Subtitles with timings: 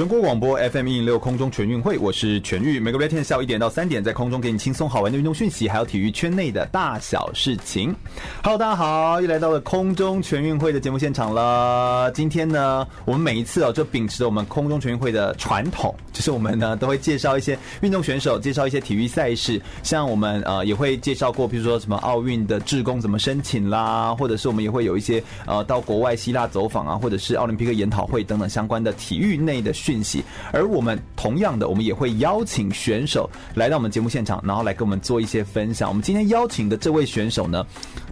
[0.00, 2.80] 全国广播 FM 一零六空中全运会，我是全玉。
[2.80, 7.94] 每个礼拜天下午一点到三点，在空中给你轻松好玩的运动讯息，还有体育圈内的大小事情。
[8.42, 12.10] Hello，大家好，又来到了空中全运会的节目现场了。
[12.12, 19.60] 今天呢，我们每一次哦，就秉持着我们空中全运会的传统，就是我们呢都会介绍一些运动选手，介绍一些体育赛事。
[19.82, 30.22] 像我们呃也会介绍过，比如说什么奥运的志工怎么申请啦，或者是我们也会有一些呃到国外希腊走访啊，或者是奥林匹克研讨会等等相关的体育内的讯息，
[30.52, 35.88] 而我们同样的，我们也会邀请选手来到我们节目现场，然后来跟我们做一些分享。
[35.88, 37.66] 我们今天邀请的这位选手呢，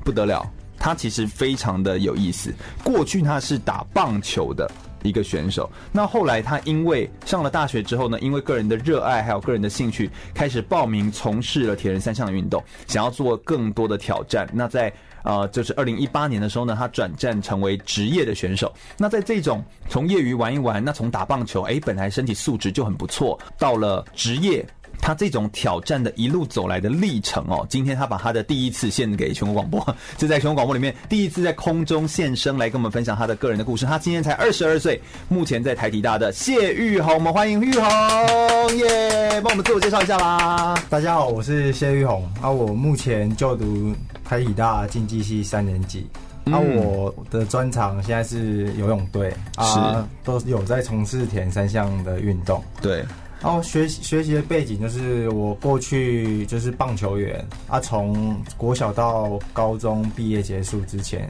[0.05, 0.45] 不得了，
[0.77, 2.53] 他其实非常的有意思。
[2.83, 4.69] 过去他是打棒球的
[5.05, 14.49] 一个选手，那后来他因为上了大学之后呢，因为个人的热爱还有个人的兴趣，开始报名从事了铁人三项的运动，想要做更多的挑战。
[14.53, 18.73] 那在呃，就是二零一八年的时候呢，他转战成为职业的选手。
[18.97, 24.65] 那在这种从业余玩一玩，那从打棒球，哎，本来身体素质就很不错，到了职业，
[25.01, 33.87] 他这种挑战的一路走来的历程哦，今天他把他的第一次献给全国广播， 就在全国广播里面第一次在空中现身来跟我们分享他的个人的故事。
[33.87, 40.75] 他今年才二十二岁，目前在台体大的谢玉红，我们欢迎玉红耶，帮我们自我介绍一下吧。
[40.89, 43.95] 大家好，我是谢玉红啊，我目前就读。
[44.29, 46.07] 台体大竞技系三年级，
[46.45, 52.63] 那、我的专长现在是游泳队，啊，都有在从事铁人三项的运动。
[52.83, 53.03] 对，
[53.41, 61.27] 然后学学习的背景就是我过去就是棒球员，啊，从国小到高中毕业结束之前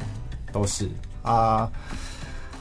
[0.52, 0.88] 都是。
[1.22, 1.70] 啊，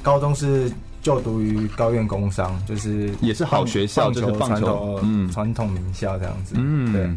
[0.04, 7.10] 高中是就读于高院工商，就是也是好学校，就是棒球，嗯，传统名校这样子，嗯，对。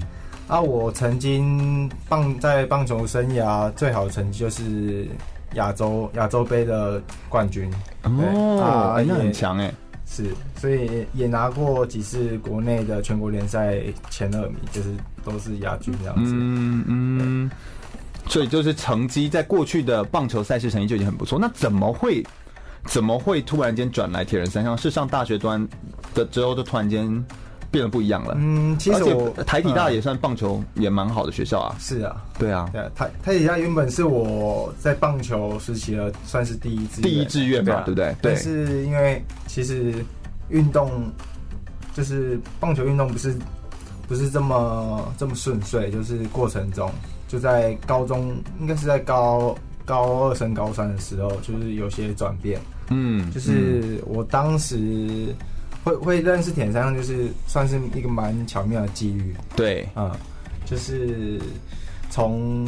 [0.51, 5.07] 啊，我曾经棒在棒球生涯最好的成绩就是
[5.55, 7.73] 亚洲亚洲杯的冠军
[8.03, 9.73] 哦，啊，那很强哎，
[10.07, 13.81] 是，所以也拿过几次国内的全国联赛
[14.11, 17.51] 前二名，就是都是亚军这样子，嗯嗯，
[18.27, 22.27] 所以就是成绩在过去的棒球赛事成绩就已经很不错，那怎么会
[22.87, 24.77] 怎么会突然间转来铁人三项？
[24.77, 25.65] 是上大学端
[26.13, 27.25] 的之后就突然间。
[27.71, 28.35] 变得不一样了。
[28.39, 31.77] 嗯，其实我台体大也算棒球也蛮好的学校啊。
[31.79, 38.15] 是啊，对啊，对台台体大原本是我在棒球时期的算是第一志第一志愿吧，对不对？
[38.21, 39.95] 但是因为其实
[40.49, 41.11] 运动
[41.95, 43.35] 就是棒球运动不是
[44.09, 46.91] 不是这么这么顺遂，就是过程中
[47.29, 52.61] 就在高中应该是在高高二升高三的时候，就是有些转变。
[52.89, 55.35] 嗯，就是我当时。
[55.83, 59.35] 会会认识铁人三项，就是算是一个蛮巧妙的机遇。
[59.57, 60.11] 对，嗯，
[60.65, 61.41] 就是
[62.11, 62.67] 从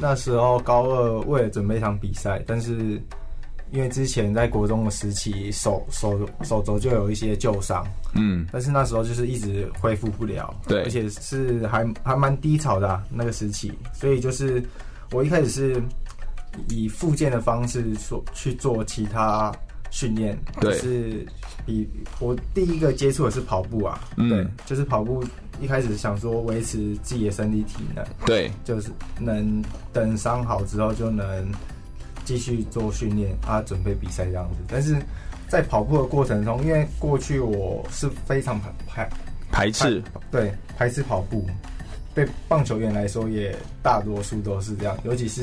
[0.00, 3.00] 那时候高二为了准备一场比赛，但是
[3.72, 7.84] 因为之前在国中的时期手手手肘就有一些旧伤，
[8.14, 14.62] 嗯，但是那时候就是一直恢复不了，对，而且是还还蛮低潮的、啊、那个时期，所以就是
[15.10, 15.82] 我一开始是
[16.68, 19.52] 以复健的方式说去做其他。
[19.90, 21.26] 训练对，是
[21.64, 21.88] 比
[22.20, 25.24] 我第一个接触的是跑步啊，嗯，对，就是跑步。
[25.58, 31.50] 一开始想说维持自己的身体体能，对，就是能等伤好之后就能
[32.26, 34.58] 继续做训练啊，准备比赛这样子。
[34.68, 34.94] 但是
[35.48, 39.08] 在跑步的过程中，因为过去我是非常排排
[39.50, 41.46] 排斥，对，排斥跑步。
[42.14, 45.42] 对棒球员来说，也大多数都是这样，尤其是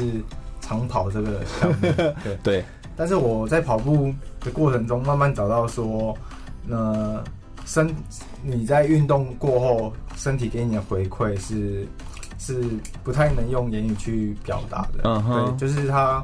[0.61, 1.91] 长跑这个项目，
[2.23, 2.65] 对 对。
[2.95, 6.17] 但是我在跑步的过程中，慢慢找到说，
[6.69, 7.23] 呃，
[7.65, 7.93] 身
[8.41, 11.87] 你在运动过后，身体给你的回馈是
[12.37, 12.63] 是
[13.03, 15.01] 不太能用言语去表达的。
[15.03, 16.23] 嗯哼，对，就是它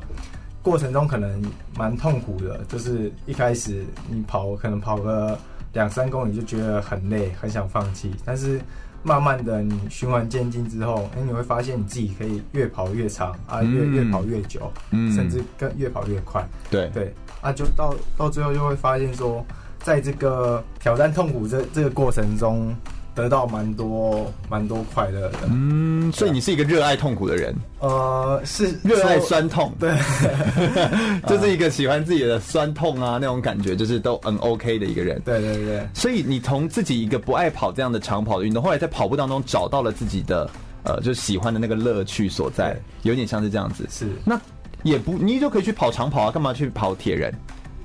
[0.62, 1.42] 过程中可能
[1.78, 5.38] 蛮痛苦的，就是一开始你跑可能跑个
[5.74, 8.60] 两三公里就觉得很累，很想放弃，但是。
[9.04, 16.48] 慢慢的，你循环渐进之后，哎，你会发现你自己可以越跑越长啊，越越跑越久，嗯，甚至更越跑越快。
[16.70, 16.90] 对。
[16.94, 19.46] 对，啊，就到到最后就会发现说，
[19.80, 22.76] 在这个挑战痛苦这这个过程中，
[23.16, 25.40] 得到蛮多蛮多快乐的。
[25.50, 27.54] 嗯，所以你是一个热爱痛苦的人。
[27.80, 29.94] 呃，是热爱酸痛，对，
[31.28, 35.22] 就是一个喜欢自己的酸痛啊那种感觉，就是都很 OK 的一个人。
[35.26, 35.88] 对对对。
[35.94, 40.50] 所以你从自己一个不爱跑这样的长跑的运动，后来在跑步当中找到了自己的
[40.84, 43.88] 呃，就喜欢的那个乐趣所在，有点像是这样子。
[43.90, 44.08] 是。
[44.26, 44.40] 那
[44.84, 47.34] 也不，你就可以去跑长跑啊，干嘛去跑铁人？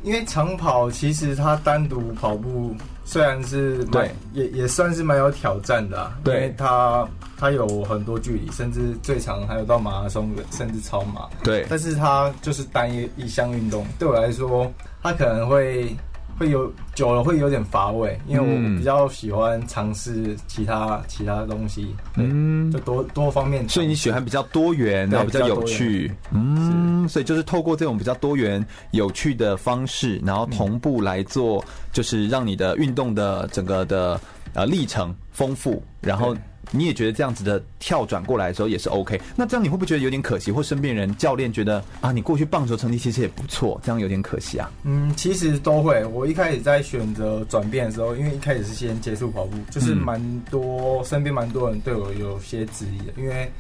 [0.05, 11.29] 因为长跑其实它单独跑步虽然是蛮也也算是蛮有挑战的，啊，对，因为它它有很多距离，甚至最长还有到马拉松的，甚至超马。
[11.43, 14.73] 对，但是它就是单一一项运动，对我来说，
[15.03, 15.95] 它可能会。
[16.39, 23.69] 会有久了会有点乏味，因为我比较喜欢尝试其他其他东西，嗯，就多多方面。
[23.69, 34.21] 所以你喜欢比较多元，然后比较有趣，嗯，所以就是透过这种比较多元、有趣的方式，然后同步来做，就是让你的运动的整个的
[34.55, 36.37] 呃历程丰富，然后。
[36.75, 40.51] 你也觉得这样子的跳转过来的时候也是 OK，那这样你会不会觉得有点可惜？
[40.51, 44.71] 或身边人、教练觉得啊，你过去棒球成绩其实也不错，这样有点可惜啊？
[44.83, 46.05] 嗯，其实都会。
[46.07, 53.51] 我一开始在选择转变的时候，因为一开始是先接触跑步，就是蛮多、嗯、身边蛮多人对我有些质疑的，因为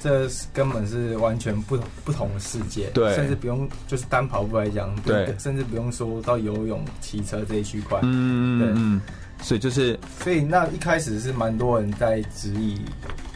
[0.00, 9.00] 这根本是完全不同不同的世界，对，甚至不用就是单跑步来讲，对，甚至不用说到游泳、骑车这一区块，嗯，对。
[9.42, 12.80] 嗯所以就是，所以那一开始是蛮多人在质疑、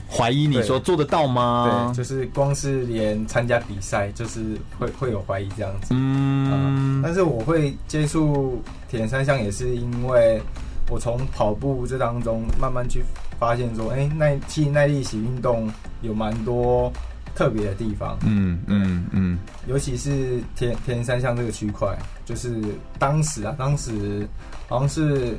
[0.09, 1.91] 怀疑你说做得到吗？
[1.93, 5.89] 对，就是光是连参加比赛，就是会会有怀疑这样子。
[5.91, 10.41] 嗯，但是我会接触铁人三项，也是因为
[10.89, 13.03] 我从跑步这当中慢慢去
[13.41, 15.69] 发现说，哎，耐其实耐力型运动
[16.03, 16.91] 有蛮多
[17.35, 18.17] 特别的地方。
[18.25, 22.63] 嗯嗯嗯，尤其是铁铁人三项这个区块，就是
[22.97, 24.25] 当时啊，当时
[24.69, 25.37] 好像是。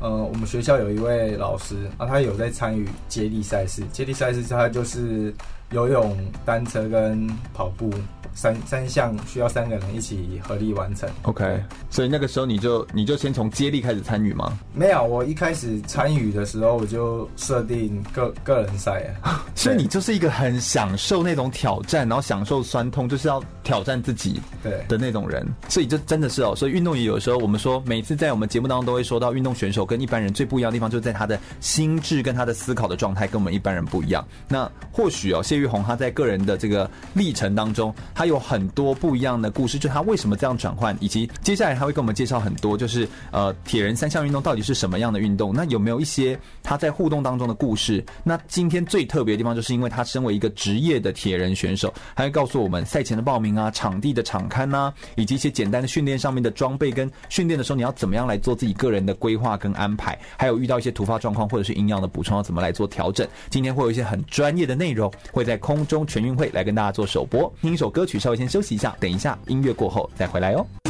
[0.00, 3.82] 呃，我们学校有一位老师啊，他有在参与接力赛事。
[3.92, 5.34] 接力赛事他就是
[5.70, 7.92] 游泳、单车跟跑步。
[8.34, 11.10] 三三项需要三个人一起合力完成。
[11.22, 11.60] OK，
[11.90, 14.56] 所以那个时候你就你就先从接力开始参与吗？
[14.72, 19.44] 没有，我一开始参与的时候我就设定个个人赛啊。
[19.56, 25.46] 所以你就是一个很享受那种挑战，然后享受酸痛，就是要挑战自己对的那种人。
[25.68, 34.26] 所以这真的是哦，所以运动员有时候我们说，每次在我们节目当中都会说到，运动选手跟一般人最不一样的地方，就是在他的心智跟他的思考的状态跟我们一般人不一样。
[34.48, 45.52] 那或许哦，谢玉红他在个人的这个历程当中，他有很多不一样的故事，就他为什么这样转换，以及接下来他会跟我们介绍很多，就是呃铁人三项运动到底是什么样的运动？
[45.54, 48.02] 那有没有一些他在互动当中的故事？
[48.24, 63.26] 那今天最特别的地方，就是因为他身为一个职业的铁人选手，他会告诉我们赛前的报名啊、场地的场刊啊，以及一些简单的训练上面的装备跟训练的时候你要怎么样来做自己个人的规划跟安排，还有遇到一些突发状况或者是营养的补充要怎么来做调整。
[63.50, 70.87] 今天会有一些很专业的内容会在空中全运会来跟大家做首播，听一首歌曲，稍微先休息一下，等一下音乐过后再回来哦。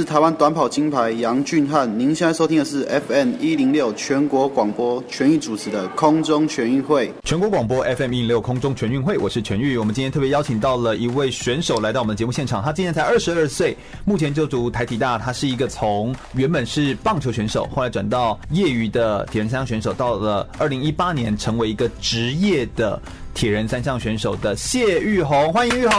[0.00, 7.12] 是台湾短跑金牌杨俊翰，您现在收听的是 FM 一零六全国广播全域主持的空中全运会。
[7.22, 9.76] 全国广播 FM 一零六空中全运会，我是全域。
[9.76, 15.18] 我们今天特别邀请到了一位选手来到我们的节目现场，他今年才二十二岁，目前就读台体大。
[15.18, 22.98] 他是一个从原本是棒球选手，后来转到业余的铁人三项选手，到了二零一八年成为一个职业的。
[23.34, 25.98] 铁人三项选手的谢玉红，欢迎玉红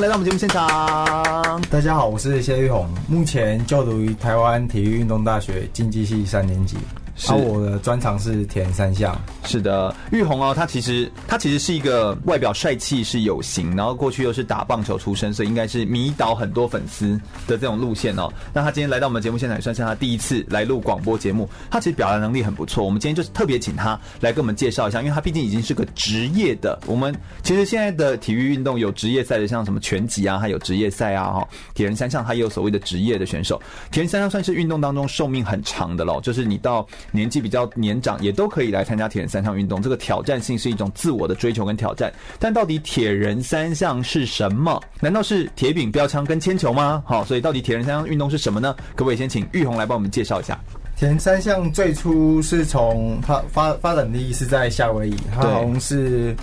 [0.00, 1.60] 来到我们节目现场。
[1.70, 6.76] 大家好，我是谢玉红，目前就读于台湾体育运动大学竞技系三年级。
[7.16, 9.18] 是啊，我的专长是铁人三项。
[9.44, 18.30] 是的，玉红哦，他其实他其实是一个外表帅气是有型，然后过去又是打棒球出身，所以应该是迷倒很多粉丝的这种路线哦。
[18.52, 21.48] 那他今天来到我们节目现场，也算是他第一次来录广播节目。
[21.70, 26.78] 他其实表达能力很不错，我们今天就是特别请他来跟我们介绍一下，因为他毕竟已经是个职业的。
[26.86, 33.58] 我们其实现在的体育运动有职业赛的，像什么拳击啊，还有职业赛啊，哈，铁人三项他也有所谓的职业的选手。
[33.90, 36.86] 铁人三项算是运动当中寿命很长的喽，就是你到。
[37.10, 39.80] 年纪比较年长，也都可以来参加铁人三项运动。
[39.80, 42.12] 这个挑战性是一种自我的追求跟挑战。
[42.38, 44.80] 但到底铁人三项是什么？
[45.00, 47.02] 难道是铁饼、标枪跟铅球吗？
[47.06, 48.74] 好，所以到底铁人三项运动是什么呢？
[48.94, 50.58] 可不可以先请玉红来帮我们介绍一下？
[50.96, 56.34] 铁人三项最初是从发发发展地是在夏威夷，它好像是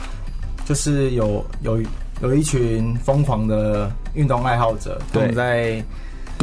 [0.66, 1.82] 就是有有
[2.22, 5.84] 有一群疯狂的运动爱好者，他们在。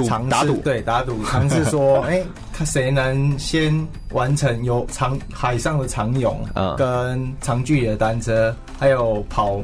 [0.06, 0.56] 尝试打赌。
[0.56, 9.60] 对打赌， 尝试说，哎、欸，看谁能先完成有长海上的长泳，嗯，跟长距离的单车，还有跑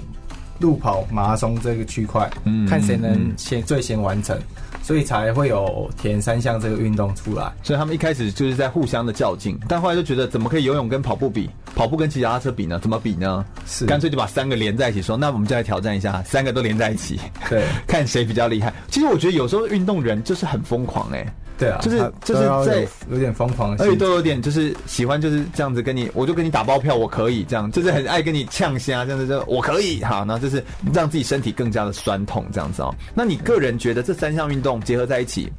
[0.58, 4.38] 路跑马拉松这个区块，嗯，看谁能先最先完成。
[4.86, 7.52] 所以才会有田三项这个运动出来。
[7.60, 12.78] 所以他们一开始就是在互相的较劲，但后来就觉得怎么可以游泳跟跑步比，跑步跟骑脚踏车比呢？
[12.78, 13.44] 怎么比呢？
[13.66, 18.72] 是干脆就把三个连在一起说，说那我们就来挑战一下，三个都连在一起，对， 看谁比较厉害。
[18.88, 21.32] 其实我觉得有时候运动人就是很疯狂哎、欸。
[21.58, 32.94] 对啊，就是就是在有点疯狂，而且都有点就是喜欢就是这样子跟你，我就跟你打包票，我可以这样，就是很爱跟你呛虾，这样子就我可以好，然后就是让自己身体更加的酸痛这样子哦。
[33.14, 35.50] 那你个人觉得这三项运动结合在一起，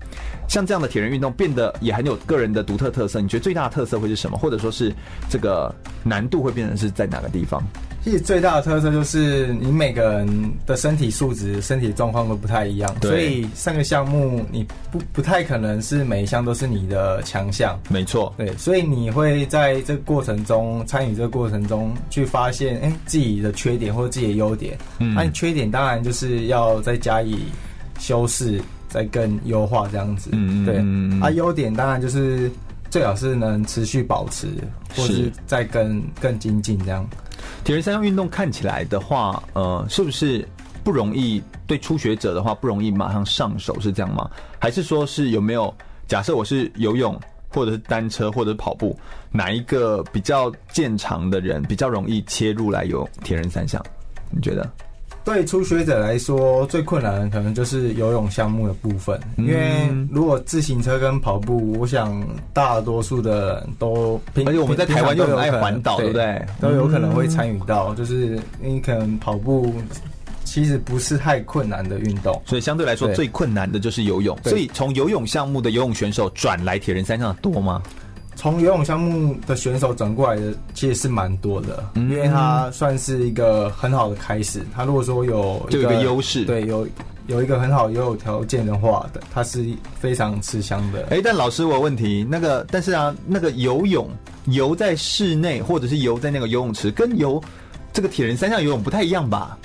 [0.47, 4.37] 像这样的铁人运动变得也很有个人的独特特色，你觉得最大的特色会是什么？
[4.37, 4.93] 或者说是
[5.29, 5.73] 这个
[6.03, 7.63] 难度会变成是在哪个地方？
[8.07, 17.77] 其实最大的特色就是你每个人的身体素质、身体状况都不太一样，所以三个项目你不不太可能是每一项都是你的强项。
[17.89, 24.77] 没错，对，所以你会在这个过程中参与这个过程中去发现，哎，自己的缺点或者自己的优点。
[24.99, 27.37] 嗯，那你缺点当然就是要再加以
[27.99, 30.29] 修饰，再更优化这样子。
[30.31, 30.77] 嗯对，
[31.19, 32.49] 啊，优点当然就是
[32.89, 34.47] 最好是能持续保持，
[34.95, 37.05] 或是再更更精进这样。
[37.67, 40.47] 铁人三项运动看起来的话，呃，是不是
[40.85, 41.43] 不容易？
[41.67, 44.31] 对初学者的话，不容易马上上手，是这样吗？
[44.57, 45.75] 还是说是有没有？
[46.07, 47.19] 假设我是游泳，
[47.49, 48.97] 或者是单车，或者是跑步，
[49.33, 53.85] 哪一个比较健长的人比较容易切入来游铁人三项？
[54.29, 54.71] 你觉得？
[55.27, 66.41] 对初学者来说，最困难的可能就是游泳项目的部分，嗯、因为如果自行车跟跑步，我想大多数的人都，而且我们在台湾又很爱环岛，对不对？
[66.61, 69.73] 都有可能会参与到，就是你可能跑步
[70.45, 74.37] 其实不是太困难的运动，所以相对来说最困难的就是游泳。
[74.45, 77.83] 所以从游泳项目的游泳选手转来铁人三项的多吗？
[78.37, 84.61] 从游泳项目的选手转过来的其实是蛮多的，嗯，因为他算是一个很好的开始。
[84.75, 86.87] 他如果说有就有一个优势，对，有
[87.25, 89.65] 有一个很好游泳条件的话的，他是
[89.99, 91.07] 非常吃香的。
[91.09, 94.07] 哎，但老师我有问题，那个但是啊，那个游泳
[94.45, 97.41] 游在室内或者是游在那个游泳池，跟游
[97.91, 99.57] 这个铁人三项游泳不太一样吧？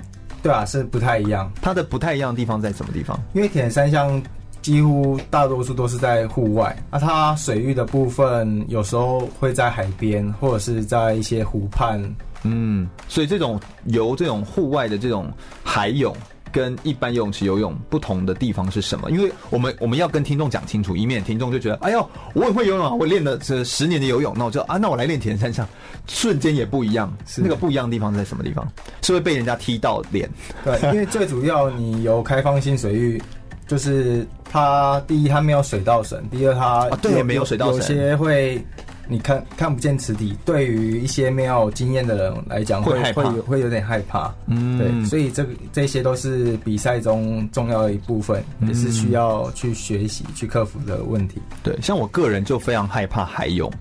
[0.42, 1.52] 对啊，是不太一样。
[1.60, 3.20] 它的不太一样的地方在什么地方？
[3.34, 4.20] 因为铁人三项。
[4.62, 12.00] 几乎大多数都是在户外，那它水域的部分有时候会在海边或者是在一些湖畔。
[12.44, 15.30] 嗯，所以这种游这种户外的这种
[15.64, 16.14] 海泳，
[16.52, 19.10] 跟一般游泳池游泳不同的地方是什么？
[19.10, 25.66] 因为我们我们要跟听众讲清楚，以免听众就觉得，哎呦，我也会游泳啊，我练了这十年的游泳，那我就啊，那我来练铁人三项，
[26.06, 27.12] 瞬间也不一样。
[27.26, 28.66] 是那个不一样的地方在什么地方？
[29.02, 30.28] 是会被人家踢到脸？
[30.64, 33.20] 对，因为最主要你游开放性水域。
[33.64, 38.62] 就是它，第一他没有水道绳，第二它对没有水道绳，有些会
[39.08, 51.40] 你看看不见池底，对于一些没有经验的人来讲会会会有点害怕，嗯，对，所以这个这些都是比赛中重要的一部分，也是需要去学习去克服的问题。
[51.62, 53.72] 对，像我个人就非常害怕海泳，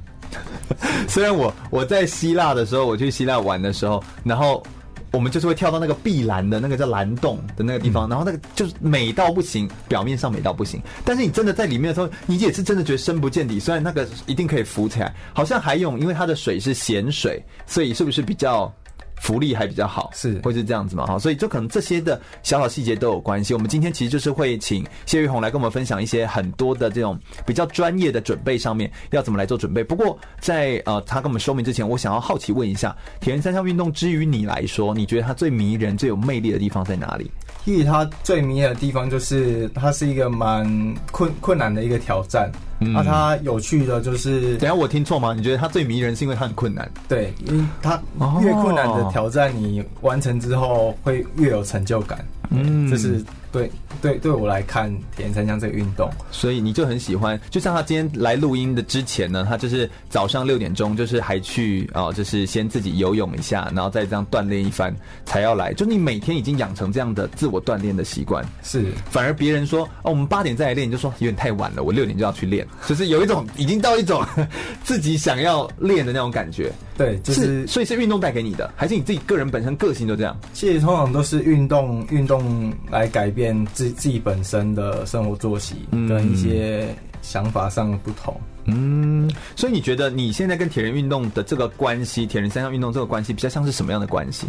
[1.10, 4.64] 虽然我我在希腊的时候，我去希腊玩的时候，然后。
[5.12, 13.60] 我们就是会跳到那个碧蓝的那个叫蓝洞的那个地方，然后那个就是美到不行，表面上美到不行，但是你真的在里面的时候，你也是真的觉得深不见底。
[13.60, 18.74] 虽然那个一定可以浮起来，好像海泳，因为它的水是咸水，所以是不是比较？
[19.22, 21.06] 浮力还比较好，是会是这样子嘛？
[21.06, 23.54] 哈，所以就可能这些的小小细节都有关系。
[23.54, 29.84] 我们今天其实就是会请谢玉红来跟我们分享一些很多的这种比较专业的准备上面要怎么来做准备。
[29.84, 37.30] 不过在呃他跟我们说明之前，我想要好奇问一下，铁人三项运动之于你来说，你觉得它最迷人、最有魅力的地方在哪里？
[37.64, 40.66] 其实它最迷人的地方就是它是一个蛮
[41.12, 42.52] 困困难的一个挑战。
[42.80, 45.34] 那、嗯啊、它有趣的就是，等下我听错吗？
[45.36, 46.90] 你觉得它最迷人是因为它很困难？
[47.08, 48.02] 对，因为它
[48.42, 52.26] 越困难的挑战，你完成之后会越有成就感。
[52.50, 53.24] 嗯，这是。
[53.52, 53.70] 对
[54.02, 57.40] 对，对我来看，铁人三项这个运动，所以你就很喜欢。
[57.50, 65.74] 就像他今天来录音的之前呢，他就是早上六点钟，就是还去哦，就是先自己游泳一下，然后再这样锻炼一番，才要来。
[65.74, 68.86] 就你每天已经养成这样的自我锻炼的习惯，是。
[69.10, 74.26] 反而别人说哦，我们八点再来练，你就说有点太晚了，我六点就要去练，就是有一种已经到一种
[74.84, 76.72] 自己想要练的那种感觉。
[76.98, 80.38] 对，就是，是所以是运动带给你的，还是你自己个人本身个性就这样？
[80.54, 83.42] 其实通常都是运动运动来改变。
[83.74, 94.48] 自自己本身的生活作息跟一些想法上的不同，嗯，所以你觉得你现在跟铁人运动的这个关系，铁人三项运动这个关系比较像是什么样的关系？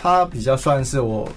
[0.00, 1.28] 它比较算是我，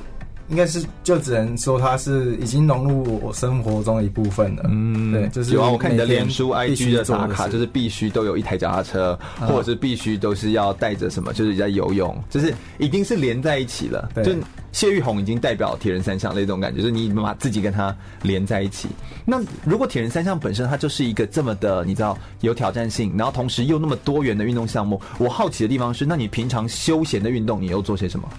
[0.52, 4.64] 应该是就只能说它是已经融入我生活中的一部分了。
[4.70, 14.10] 嗯，对，就是有啊，我看你的脸书 IG 的打卡，就是必须都有一台脚踏车，或者是必须都是要带着什么，就是在游泳，就是一定是连在一起了。
[14.14, 14.24] 对。
[14.24, 14.36] 就
[14.74, 18.88] 谢玉红已经代表铁人三项那种感觉，就是你把自己跟他连在一起。
[19.26, 28.30] 那如果铁人三项本身它就是一个这么的，你知道有挑战性，然后同时又那么多元的运动项目，我好奇的地方是，那你平常休闲的运动你又做些什么？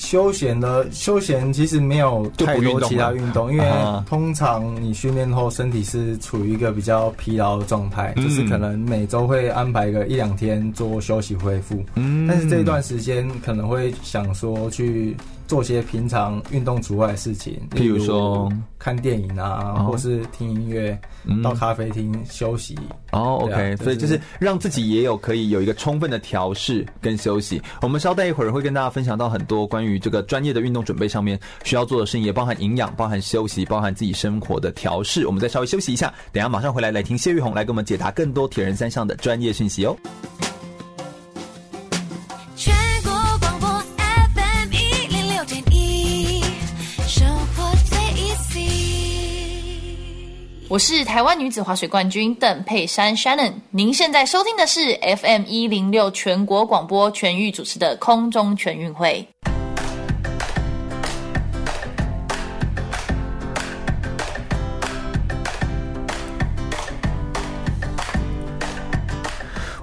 [0.00, 3.70] 休闲的休闲其实没有太多其他运动，因为
[4.08, 11.84] 通常你训练后身体是处于一个比较疲劳的状态，嗯、就是可能每周会安排个一两天做休息恢复。
[11.96, 15.14] 嗯，但是这段时间可能会想说去。
[15.50, 22.78] 做些平常运动除外的事情，譬如说看电影啊，哦、或是听音乐，嗯、到咖啡厅休息。
[23.10, 27.60] 哦，OK，所以就是让自己也有可以有一个充分的调试跟休息。
[27.82, 35.26] 我们稍待一会儿会跟大家分享到很多关于这个专业的运动准备上面需要做的事情，也包含营养、包含休息、包含自己生活的调试。
[35.26, 39.96] 我们再稍微休息一下，等下马上回来来听谢玉红来给我们解答更多铁人三项的专业讯息哦。
[50.70, 59.26] 我是台湾女子滑水冠军邓佩珊 Shannon，您现在收听的是 FM 一零六全国广播全域主持的空中全运会。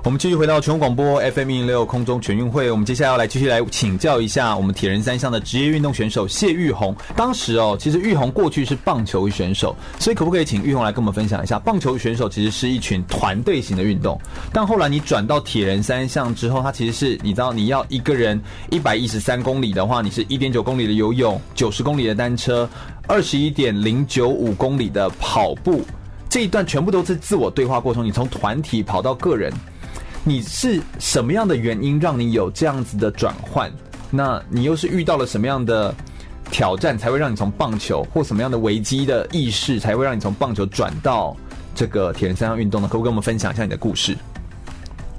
[0.08, 6.96] 我们继续回到全国广播 FM 一零六空中全运会，我们接下来要来继续来请教一下我们铁人三项的职业运动选手谢玉红。
[7.14, 14.18] 当时哦，其实玉红过去是棒球选手，所以可不可以请玉红来跟我们分享一下，棒球选手其实是一群团队型的运动，
[14.54, 22.70] 但后来你转到铁人三项之后，它其实是你知道你要一个人一百一十三公里的话，你是一点九公里的游泳，九十公里的单车，
[23.10, 25.82] 二十一点零九五公里的跑步，
[26.30, 29.52] 这一段全部都是自我对话过程，你从团体跑到个人。
[30.28, 33.72] 你是什么样的原因让你有这样子的转换？
[34.12, 35.96] 那你又是遇到了什么样的
[36.52, 41.34] 挑战，才会让你从棒球或什么样的危机的意识，才会让你从棒球转到
[41.74, 42.90] 这个铁人三项运动呢？
[42.90, 44.18] 可不可以跟我们分享一下你的故事？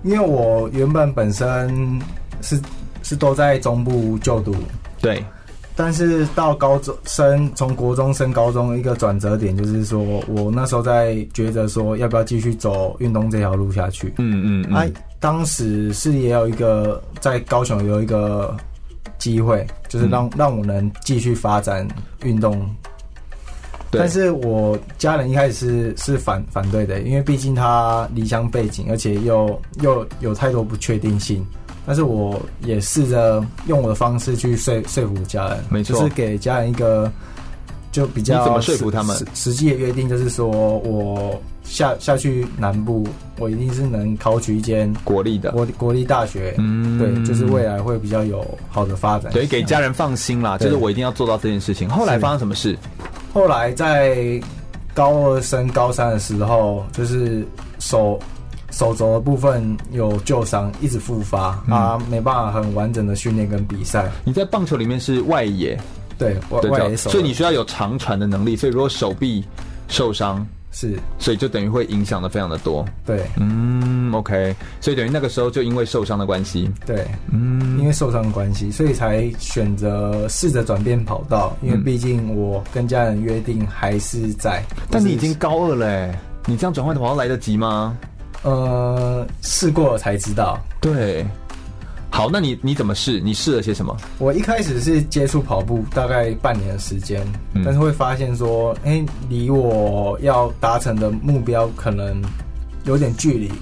[0.03, 1.99] 因为我原本本身
[2.42, 2.61] 是
[3.03, 4.55] 是都在中部就读，
[5.01, 5.25] 对。
[5.81, 14.12] 但是到高中升，从国中升高中一个转折点，就是说我那时候在抉择说要不要继续走运动这条路下去。
[14.19, 14.85] 嗯嗯，嗯，啊，
[15.21, 18.57] 当时是也有一个在高雄有一个
[19.19, 21.87] 机会，就是让、嗯、让我能继续发展
[22.25, 22.69] 运动。
[23.93, 24.01] 对。
[24.01, 31.47] 但是我家人一开始是是反反对的，因为毕竟他离乡背景，而且又又有太多不确定性。
[31.88, 37.11] 但是我也试着用我的方式去说说服家人，没错，就是给家人一个
[37.90, 39.16] 就比较你怎么说服他们？
[39.33, 51.88] 实际的约定就是说我下下去南部，我一定是能考取一间国立的国国立大学，嗯，对，就是未来会比较有好的发展，对，给家人放心啦，就是我一定要做到这件事情。
[51.88, 52.77] 后来发生什么事？
[53.33, 54.38] 后来在
[54.92, 57.42] 高二升高三的时候，就是
[57.79, 58.20] 手。
[58.71, 64.11] 手肘的部分有旧伤，一直复发，嗯、啊，没办法很完整的训练跟比赛。
[64.25, 65.79] 你在棒球里面是外野，
[66.19, 68.57] 对，外外野手，所以你需要有长传的能力。
[68.57, 69.43] 所以如果手臂
[69.89, 72.85] 受伤，是，所以就等于会影响的非常的多。
[73.07, 81.57] 对，嗯，OK，所以等于那个时候就因为受伤的关系，对，嗯，因为受伤的关系，所以才选择试着转变跑道。
[81.63, 87.97] 因为毕竟我跟家人约定还是在，嗯、但你已经高二了，你这样转换的跑道来得及吗？
[88.42, 90.59] 呃，试过了才知道。
[90.81, 91.27] 对，
[92.11, 93.20] 好，那你你怎么试？
[93.20, 93.96] 你试了些什么？
[94.18, 102.22] 我一开始是接触跑步，大概半年的时间，嗯、但是会发现说，哎、欸，离我要达成的目标可能
[102.85, 103.53] 有点距离。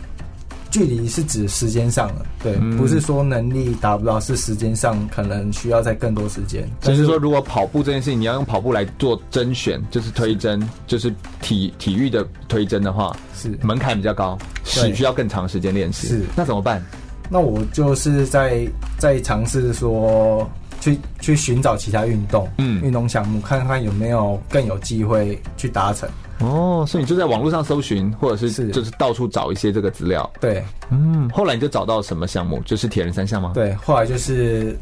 [0.77, 6.69] 距离是指时间上的，对，嗯、不是说能力达不到，是时间上可能需要在更多时间。
[6.83, 11.11] 就是说，如果跑步这件事情，你要用跑步来做甄选，就是推甄，就是
[11.41, 16.09] 体体育的推甄的话，是门槛比较高，是需要更长时间练习。
[16.09, 16.85] 是，那怎么办？
[17.31, 20.47] 那我就是在在尝试说，
[20.79, 26.07] 去去寻找其他运动，嗯，运动项目，看看有没有更有机会去达成。
[26.41, 30.31] 哦，所以你就在网络上搜寻，或者是就是到处找一些这个资料。
[30.41, 32.61] 对，嗯，后来你就找到什么项目？
[32.67, 33.53] 就是铁人三项吗？
[33.55, 34.77] 对，后来就是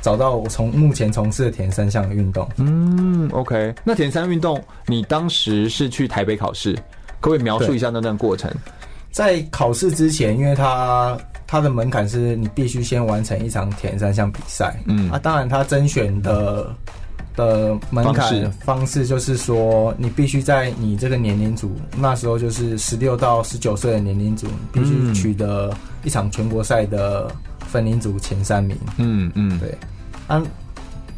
[0.00, 2.48] 找到我从目前从事的铁人三项的运动。
[2.58, 6.74] 嗯，OK，那铁人三项运动，你当时是去台北考试，
[7.20, 8.48] 可不可以描述一下那段过程？
[9.10, 14.76] 在考试之前，因为它它的门槛是你必须先完成一场铁人三项比赛。
[14.86, 16.72] 嗯，啊，当然它甄选的。
[17.36, 25.72] 的门槛方式就是说，你必须在你这个年龄组，那时候就是十六到十九岁的年龄组，必须取得
[26.04, 27.28] 一场全国赛的
[27.66, 28.76] 分龄组前三名。
[28.98, 29.76] 嗯嗯，对。
[30.28, 30.40] 啊，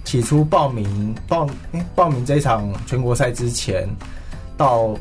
[0.05, 3.89] 起初报名报、欸、报名这一场全国赛之前，
[4.57, 4.97] 到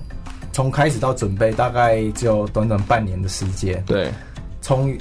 [0.52, 3.82] 从开始到准备，大概只有短短半年的时间。
[3.86, 4.12] 对，
[4.62, 4.94] 从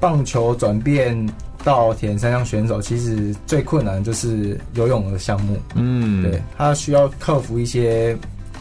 [0.00, 1.16] 棒球转变。
[1.64, 5.56] 到铁人三项选手，其实最困难的就是游泳的项目。
[5.74, 8.14] 嗯，对，他需要克服一些，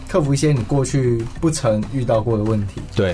[0.08, 2.82] 克服一些你过去不曾遇到过的问题。
[2.96, 3.14] 对，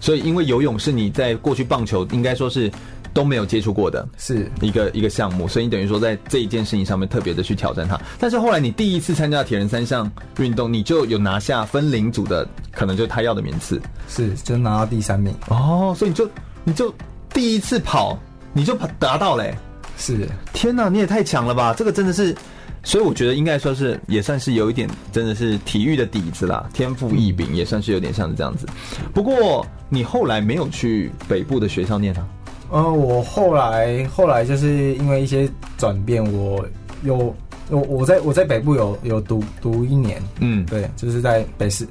[0.00, 2.72] 所以因为游泳是你在过去棒球应该说是
[3.12, 8.00] 都没有接触过的，是一个一个项目，所以你等于说在这一件事情上面特别的去挑战它。
[8.18, 15.34] 但是后来你第一次参加铁人三项运动，你就有拿下分龄组的，可能就是他要的名次，是就拿到第三名。
[15.48, 16.30] 哦，所以你就
[16.64, 16.94] 你就
[17.34, 18.18] 第一次跑。
[18.58, 19.58] 你就达到嘞、欸，
[19.96, 21.72] 是天哪，你也太强了吧！
[21.72, 22.34] 这个真的是，
[22.82, 28.66] 所以我觉得应该说是也算是有一点真的是体育的底子啦，天赋异禀，也算是有点像是这样子。
[29.14, 32.26] 不过你后来没有去北部的学校念啊？
[32.70, 36.66] 呃，我后来后来就是因为一些转变，我
[37.04, 37.32] 有
[37.70, 41.86] 我我在我在北部有有读读一年，嗯，对，就是在北师。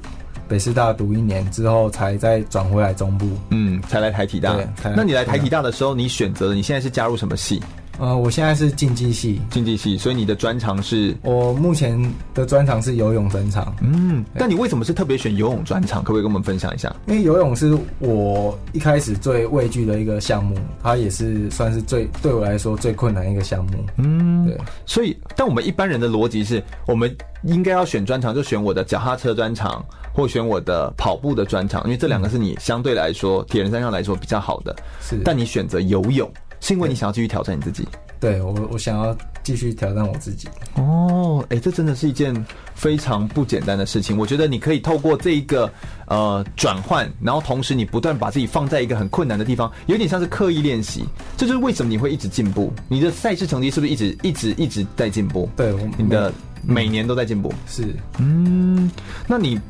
[0.48, 4.54] 北师大读一年之后，才再转回来中部，嗯，才来台体大。
[4.54, 7.62] 对，那你来台体大的时候，你选择的你现在是加入什么系？
[8.00, 11.16] 呃，我现在是竞技系，竞技系，所以你的专长是？
[11.22, 12.00] 我目前
[12.32, 13.74] 的专长是游泳专长。
[13.80, 16.00] 嗯，但你为什么是特别选游泳专长？
[16.04, 16.94] 可不可以跟我们分享一下？
[17.08, 23.72] 因为游泳是我一开始最畏惧的一个项目，它也是算是最对我来说最困难一个项目。
[23.96, 24.56] 嗯，对。
[24.86, 29.84] 所以，但我们一般人的逻辑是，我们应该要选专长，就选我的脚踏车专长。
[30.18, 34.74] 或选我的跑步的专长，因为这两个是你相对来说铁人三项来说比较好的。
[35.00, 36.28] 是，但你选择游泳，
[36.58, 37.86] 是因为你想要继续挑战你自己。
[38.18, 40.48] 对，我我想要继续挑战我自己。
[40.74, 42.34] 哦，哎、欸，这真的是一件
[42.74, 44.18] 非常不简单的事情。
[44.18, 45.72] 我觉得你可以透过这一个
[46.08, 51.04] 呃转换，然后同时你不断把自己放在一个很困难的地方，有点像是刻意练习。
[51.36, 52.72] 这就是为什么你会一直进步。
[52.88, 55.48] 你的赛事成绩是不是一直一直一直在进步？
[55.56, 56.32] 对，你的
[56.64, 57.54] 每年都在进步。
[57.68, 58.90] 是，嗯，
[59.28, 59.60] 那你。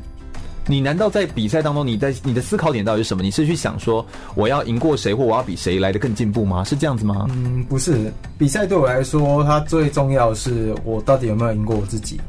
[0.69, 3.23] 你难道在比赛当中，你在你的思考点到底是什么？
[3.23, 4.05] 你是去想说
[4.35, 6.63] 我要赢过谁，或我要比谁来的更进步吗？
[6.63, 7.25] 是这样子吗？
[7.31, 8.13] 嗯，不是。
[8.37, 12.21] 比赛对我来说，它最重要的是我到底有没有赢过我自己。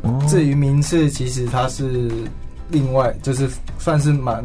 [0.00, 0.18] 哦。
[0.26, 2.10] 至于名次，其实它是
[2.70, 3.46] 另外，就是
[3.78, 4.42] 算是蛮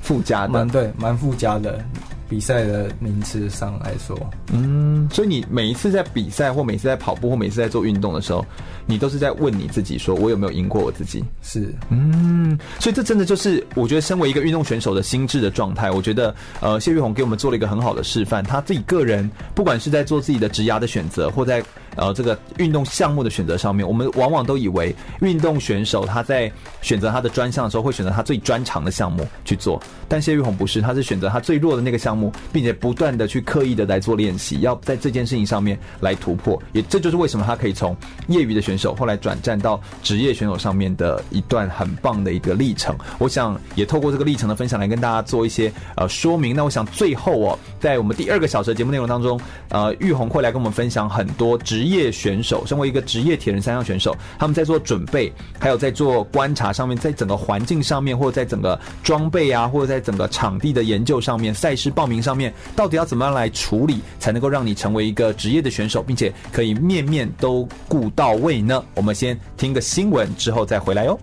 [0.00, 1.84] 附加的，蛮对，蛮附加的。
[2.32, 4.18] 比赛的名次上来说，
[4.54, 8.42] 嗯，所以你每一次在比赛，或每次在跑步，或每次在做运动的时候，
[8.86, 11.22] 你都是在问你自己：说我有没有赢过我自己？
[11.42, 15.90] 是，嗯，所以这真的就是我觉得身为一个运动选手的心智的状态。
[15.90, 18.42] 我觉得，呃，谢玉红给我们做了一个很好的示范。
[18.42, 21.62] 他自己个人，不管是在做自己的职涯的选择，或在
[21.96, 26.50] 呃这个运动项目的选择上面，我们往往都以为运动选手他在
[26.80, 29.80] 选择他的专项的时候，会选择他最专长的项目去做。
[30.08, 32.32] 但谢玉红不是，他是选择他最弱的那个项目。
[32.52, 37.96] 并且不断的去刻意的来做练习，要在这件事情上面来突破，也这就是为什么他可以从
[38.28, 42.96] 业余的选手后来转战到职业选手上面的一段很棒的一个历程。
[43.18, 46.54] 我想也透过这个历程的分享来跟大家做一些呃说明。
[46.54, 62.22] 那我想最后哦，在我们第二个小时的节目内容当中，呃，玉红会来跟我们分享很多职职业选手，身为一个职业铁人三项选手，他们在做准备，还有在做观察上面，在整个环境上面，或者在整个装备啊，或者在整个场地的研究上面，赛事报名。
[62.22, 68.80] 上面到底要怎么样来处理，才能够让你成为一个职业的选手，并且可以面面都顾到位呢？
[68.94, 71.18] 我们先听个新闻，之后再回来哟。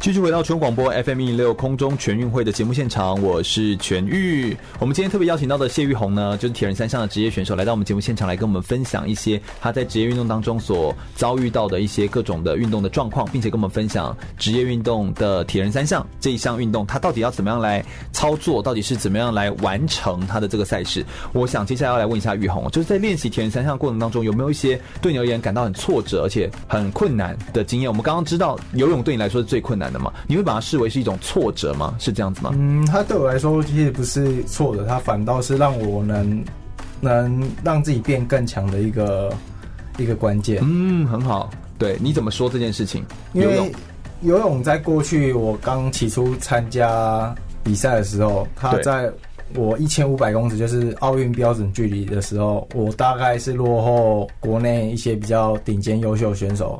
[0.00, 4.56] 继续回到全广播 FM 一六空中全运会的节目现场，我是全玉。
[4.78, 21.04] 我们今天特别邀请到的谢玉红呢，就是铁人三项的职业选手，来到我们节目现场来跟我们分享一些他在职业运动当中所遭遇到的一些各种的运动的状况，并且跟我们分享职业运动的铁人三项这一项运动，他到底要怎么样来操作，到底是怎么样来完成他的这个赛事。
[21.34, 27.90] 我想接下来要来问一下玉红，就是在练习铁人三项过程当中，有没有一些对你而言感到很挫折而且很困难的经验？
[27.90, 30.12] 我们刚刚知道游泳对你来说是最困难的嘛？
[30.26, 31.94] 你会把它视为是一种挫折吗？
[31.98, 32.50] 是这样子吗？
[32.54, 36.44] 嗯，它对我来说其实不是挫折，它反倒是让我能
[37.00, 39.32] 能让自己变更强的一个
[39.98, 40.60] 一个关键。
[40.62, 41.50] 嗯，很好。
[41.78, 43.04] 对，你怎么说这件事情？
[43.32, 43.72] 因为
[44.20, 49.10] 游泳在过去我刚起初参加比赛的时候，它在
[49.54, 56.78] 我一千五百公尺就是奥运标准距离的时候，我大概是落后国内一些比较顶尖优秀选手。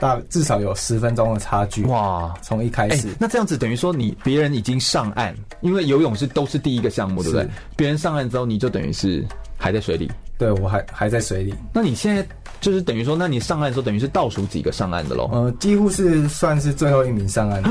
[0.00, 1.84] 大至少有十分钟的差距。
[1.84, 7.46] 哇，从一开始，欸，那这样子等于说你别人已经上岸，因为游泳是都是第一个项目，对不对？
[7.76, 9.24] 别人上岸之后，你就等于是
[9.56, 10.10] 还在水里。
[10.38, 11.54] 对，我还还在水里。
[11.70, 12.26] 那你现在
[12.62, 15.28] 就是等于说，那你上岸的时候，等于是倒数几个上岸的喽？
[15.32, 17.70] 呃，几乎是算是最后一名上岸的。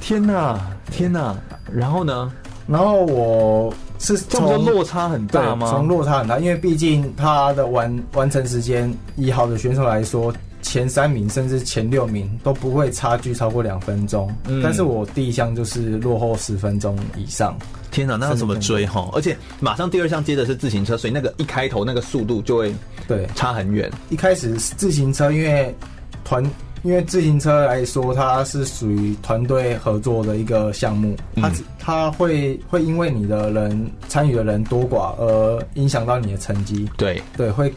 [0.00, 0.60] 天哪，
[0.90, 1.36] 天哪！
[1.72, 2.32] 然后呢？
[2.66, 5.70] 然后我是这么说落差很大吗？
[5.70, 10.30] 从落差很大，因为毕竟他的完完成时间，以好的选手来说，
[10.68, 14.30] 前三名甚至前六名都不会差距超过两分钟。
[14.46, 17.56] 嗯，但是我第一项就是落后十分钟以上。
[17.90, 19.08] 天哪，那要怎么追哈？
[19.14, 22.74] 而且马上第二项接的是自行车，所以那个一开头那个速度就会
[23.06, 23.90] 对差很远。
[24.10, 25.74] 一开始自行车，因为
[26.22, 26.44] 团。
[26.84, 36.88] 因为自行车来说，它是属于团队合作的一个项目，它它会会因为你的人参与的人多寡而影响到你的成绩。
[36.96, 37.74] 对对，会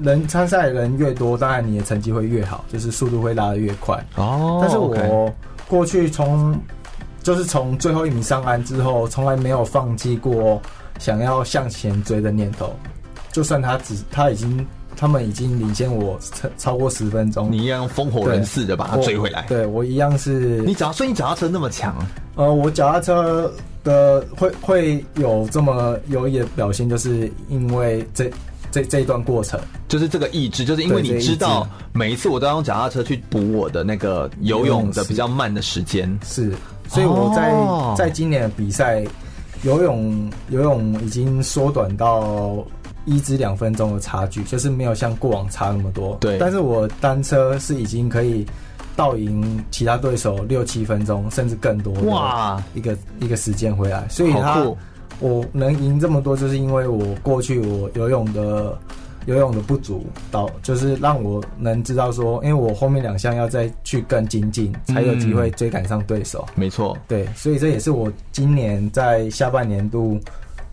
[0.00, 3.96] 人参赛的人越多，当然你的成绩会越好，就是速度会拉得越快。
[4.16, 5.32] 哦，但是我
[5.68, 6.58] 过去从
[7.22, 10.60] 就是从最后一名上岸之后，从来没有放弃过
[10.98, 12.74] 想要向前追的念头，
[13.32, 14.66] 就算他只他已经。
[14.94, 19.46] 他们已经领先我超超过十分钟，你一样风火轮似的把他追回来。
[19.48, 20.60] 对，我一样是。
[20.60, 21.96] 你脚，所以你脚踏车那么强？
[22.36, 23.52] 呃，我脚踏车
[23.82, 28.30] 的会会有这么优异的表现，就是因为这
[28.72, 36.18] 这这一段过程，就是这个意志，就是因为你知道每一次我都要用脚踏车去补我的那个游泳的比较慢的时间。
[36.24, 36.52] 是，
[36.88, 39.04] 所以我在、哦、在今年的比赛
[39.62, 42.66] 游泳游泳已经缩短到。
[43.04, 46.16] 一至两分钟的差距，就是没有像过往差那么多。
[46.20, 48.46] 对，但是我单车是已经可以
[48.94, 51.92] 倒赢其他对手六七分钟，甚至更多。
[52.02, 54.64] 哇，一个一个时间回来，所以他
[55.22, 58.76] 我能赢这么多，就是因为我过去我游泳的
[59.26, 66.46] 游泳的不足，导就是让我能知道说，因为我后面两项要再去更精进，才有机会追赶上对手。
[66.54, 70.20] 没错，对，所以这也是我今年在下半年度。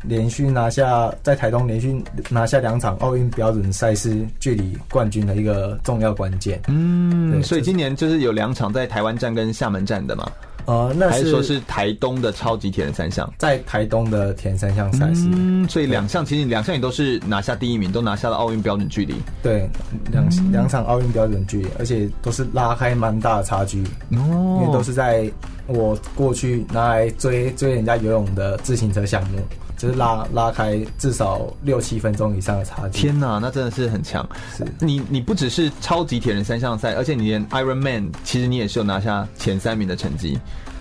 [0.03, 6.57] 连续拿下在台东连续拿下两场奥运标准赛事距离冠军的一个重要关键。
[6.69, 10.31] 嗯，所以今年就是有两场在台湾站跟厦门站的嘛？
[10.65, 15.27] 呃，那是还是说是台东的超级铁人三项，在台东的铁人三项赛事。
[15.31, 19.15] 嗯，所以两项其实两项也都是拿下第一名，都拿下了奥运标准距离。
[19.41, 19.69] 对，
[20.11, 23.83] 两两场奥运标准距离，而且都是拉开蛮大的差距。
[24.11, 25.29] 哦，因为都是在
[25.67, 29.39] 我过去拿来追追人家游泳的自行车项目。
[29.79, 32.99] 就是拉拉开至少六七分钟以上的差距。
[32.99, 34.27] 天哪，那真的是很强。
[34.55, 40.37] 是你，你不只是超级铁人三项赛，而且你连 Iron Man，其实你也是有拿下前三名的成绩。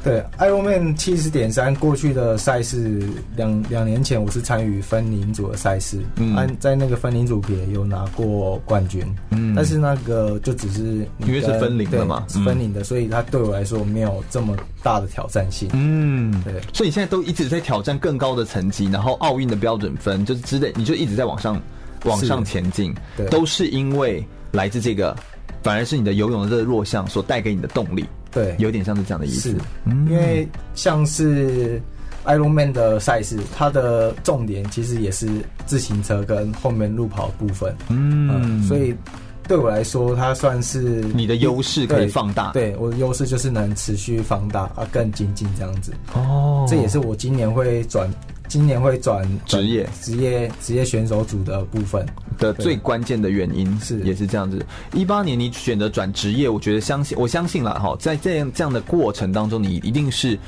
[0.09, 3.01] 对，Ironman 七十点三过去的赛事，
[3.37, 21.61] 两两年前我是参与分龄组的赛事，嗯，在那个分龄组别有拿过冠军，嗯，但是那个就只是因为是分龄的嘛，是分龄的，所以它对我来说没有这么大的挑战性，嗯，对，所以你现在都一直在挑战更高的成绩，然后奥运的标准分就是之类，你就一直在往上
[22.05, 25.15] 往上前进，对，都是因为来自这个，
[25.63, 28.05] 反而是你的游泳的这个弱项所带给你的动力。
[28.31, 29.51] 对，有点像是这样的意思。
[29.51, 31.81] 是，因为像是
[32.25, 35.29] Ironman 的赛事，它的重点其实也是
[35.67, 37.75] 自行车跟后面路跑部分。
[37.89, 38.95] 嗯，嗯，所以
[39.47, 42.53] 对我来说，它算是你的优势可以放大。
[42.53, 45.93] 对，对，我的优势就是能持续放大啊，更精进这样子。
[46.15, 48.11] 哦，这也是我今年会转。
[48.49, 52.05] 今年会转职业职业职业选手组的部分
[52.39, 54.65] 的最关键的原因是也是这样子。
[54.93, 60.39] 一八年你选择转职业，我觉得相信我相信了哈，在这样这样的过程当中，你一定是。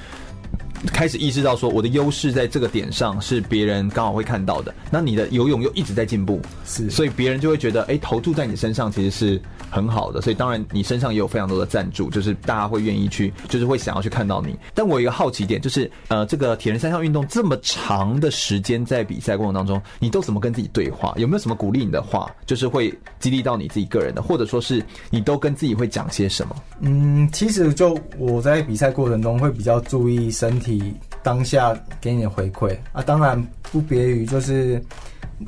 [0.86, 4.74] 开始意识到说，我的优势在这个点上是别人刚好会看到的。
[4.90, 9.40] 那你的游泳又一直在进步，是，所以别人就会觉得，哎，投注在你身上其实是
[9.70, 10.22] 很好的。
[10.22, 14.56] 所以当然你身上也有非常多的赞助，就是大家会愿意去，就是会想要去看到你。
[14.74, 21.12] 但我有一个好奇点，就是呃，这个铁人三项运动这么长的时间在比赛过程当中，你都怎么跟自己对话？
[21.18, 26.56] 有没有什么鼓励你的话，就是会激励到你自己个人的，或者说是你都跟自己会讲些什么？
[26.80, 30.69] 嗯，其实就我在比赛过程中会比较注意身体。
[30.70, 34.82] 你当下给你的回馈啊，当然不别于就是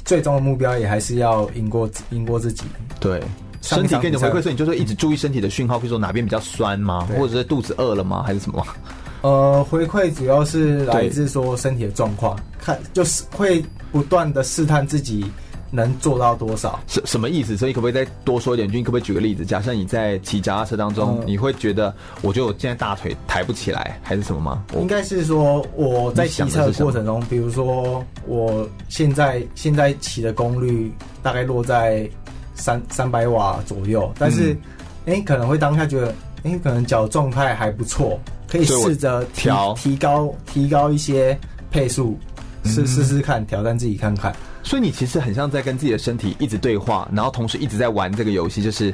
[0.05, 2.65] 最终的目标也还是要赢过赢过自己。
[2.99, 3.23] 对，
[3.61, 7.07] 身体给你的回馈，所以你就是一直注意身体的讯号，比如说哪边比较酸吗？
[7.17, 8.23] 或者是肚子饿了吗？
[8.23, 8.67] 还是什么？
[9.23, 15.25] 呃，回馈主要是来自说身体的状况，看就是会不断的试探自己。
[15.75, 16.79] 能做到多少？
[16.87, 17.57] 什什么意思？
[17.57, 18.71] 所以可不可以再多说一点？
[18.71, 19.45] 君可不可以举个例子？
[19.45, 24.63] 假设你在骑脚踏车当中，嗯，你会觉得，我觉得我现在大腿抬不起来，还是什么吗？
[24.79, 32.09] 应该是说我在骑车的过程中，比如说我现在现在骑的功率大概落在
[32.55, 34.55] 三三百瓦左右，但是
[35.07, 36.09] 哎、欸，可能会当下觉得，
[36.45, 41.39] 哎、欸，可能脚状态还不错，可以试着调提高提高一些
[41.71, 42.19] 配速，
[42.65, 44.35] 试试试看，挑战自己看看。
[44.63, 48.93] 所以你其实很像在跟自己的身体一直对话，然后同时一直在玩这个游戏，就是。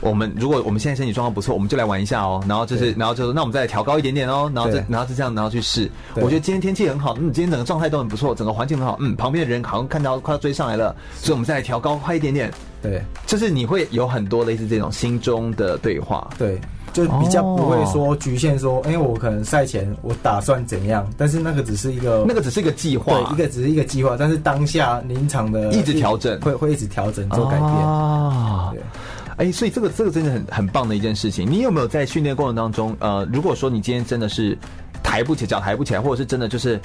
[0.00, 2.42] 我们如果我们现在身体状况不错，我们就来玩一下哦。
[2.48, 4.50] 然后就是，然后就是，那我们再来调高一点点哦。
[4.52, 5.88] 然后这，然后是这样，然后去试。
[6.16, 12.50] 我觉得今天天气很好，嗯，今天整个状态都很不错，整个环境很好，嗯，旁边的人好像看到快要追上来了，所以我们再来调高快一点点。
[12.82, 16.28] 对，就是你会有很多类似这种心中的对话。
[16.36, 16.60] 对，
[16.92, 28.70] 就比较不会说局限说，哎、我可能赛前我打算怎样，但是那个只是一个，那个只是一个计划，对，一个只是一个计划，但是当下临场的一直调整，会会一直调整做改变啊。
[28.72, 28.82] 对。
[29.36, 31.50] 哎、欸，所以这个这个真的很很棒的一件事情。
[31.50, 34.56] 你有没有在训练过程当中，呃，如果说你今天真的是
[35.02, 36.78] 抬不起脚，抬不起来，或者是真的就是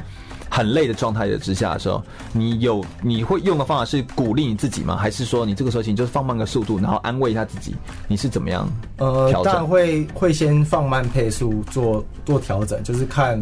[0.49, 2.01] 很累的状态的之下的时候，
[2.33, 4.95] 你有你会用的方法是鼓励你自己吗？
[4.95, 7.75] 还是说你这个时候请就是放慢个速度，然后安慰一下自己？
[8.07, 8.67] 你是怎么样？
[8.97, 13.37] 呃，当然会会先放慢配速做做调整，就是看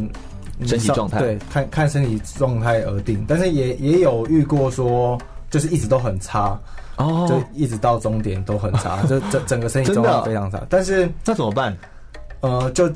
[0.66, 3.24] 身体状态，对，看看身体状态而定。
[3.28, 5.18] 但是也也有遇过说，
[5.50, 6.60] 就是一直都很差。
[6.98, 10.66] 哦，就一直到终点都很差， 就整整个身体状况非常差。
[10.70, 11.78] 但是那怎么办？
[12.40, 12.90] 呃，就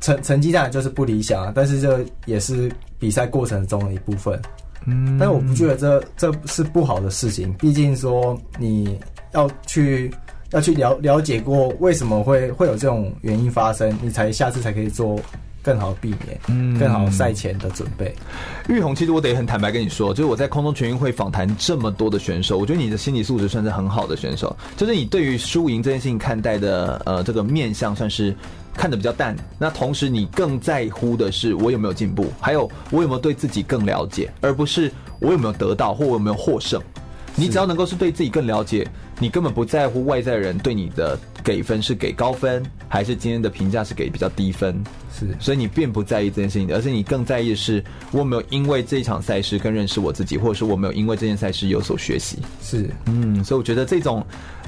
[0.00, 4.40] 成成绩当然就是不理想，但是这也是比赛过程中的一部分。
[4.86, 8.98] 嗯，但是我不觉得这这是不好的事情，毕竟说你
[9.32, 10.10] 要去
[10.52, 15.18] 要去了了解过为什么会会有这种原因发生，你才下次才可以做。
[15.66, 18.14] 更好避免，嗯，更好赛前的准备。
[18.68, 24.56] 玉红，其实我得很坦白跟你说，就是我在空中全运会访谈这么多的选手，我觉得你的心理素质算是很好的选手。
[24.76, 28.32] 就是你对于输赢这件事情看待的，呃，这个面相算是
[28.76, 29.34] 看得比较淡。
[29.58, 36.80] 那同时，你更在乎的是我有没有进步，还有我有没有对自己更了解，而不是我有没有得到或我有没有获胜。
[37.38, 44.82] 你只要能够是对自己更了解，你根本不在乎外在人对你的给分是给高分，还是今天的评价是给比较低分。
[45.12, 52.38] 是，所以你并不在意这件事情，而是你更在意的是我有没有因为这一场赛事更认识我自己，或者是我没有因为这件赛事有所学习。
[52.62, 54.26] 是，嗯，所以我觉得这种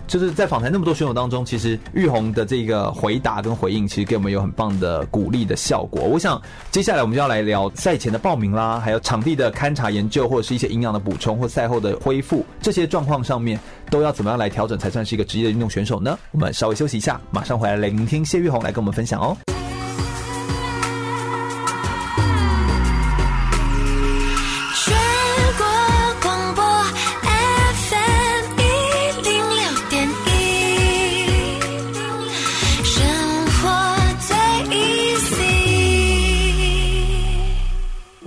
[0.09, 6.03] 就是在访谈那么多选手当中，其实玉红的这个回答跟回应，其实给我们有很棒的鼓励的效果。
[6.03, 6.41] 我想
[6.71, 16.19] 接下来我们就要来聊赛前的报名啦，还有场地的勘察研究，或者是一些营养的补充或赛后的恢复，这些状况上面都要怎么样来调整才算是一个职业的运动选手呢？
[16.33, 19.37] 我们稍微休息一下，马上回来聆听谢玉红来跟我们分享哦。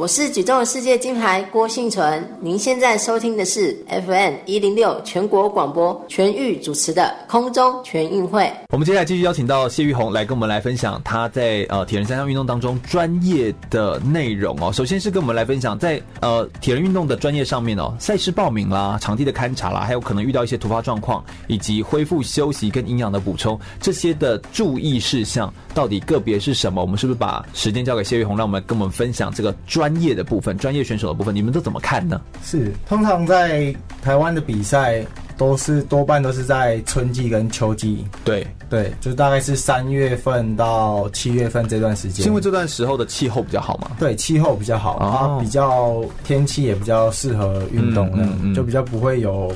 [0.02, 8.52] 我是举重世界金牌郭婞淳，您现在收听的是 FM 一零六全国广播全域主持的空中全运会。
[8.72, 14.74] 我们接下来继续邀请到谢玉红来跟我们来分享他在呃铁人三项运动当中专业的内容哦。
[14.74, 26.82] 首先是跟我们来分享在呃铁人运动的专业上面哦，赛事报名啦、场地的勘察啦，还有可能遇到一些突发状况，以及恢复休息跟营养的补充这些的注意事项，到底个别是什么？
[26.82, 29.91] 我们是不是把时间交给谢玉红，让我们跟我们分享这个专。
[29.92, 32.22] 专业的部分，专业选手的部分，你们都怎么看呢？
[32.44, 35.06] 是通常在台湾的比赛
[35.38, 42.26] 都是多半都是在春季跟秋季，对对，就大概是三月份到七月份这段时间。
[42.26, 43.92] 因为这段时候的气候比较好嘛？
[44.00, 49.52] 对，气候比较好，然后比较天气也比较适合运动，嗯，嗯，嗯，就比较不会有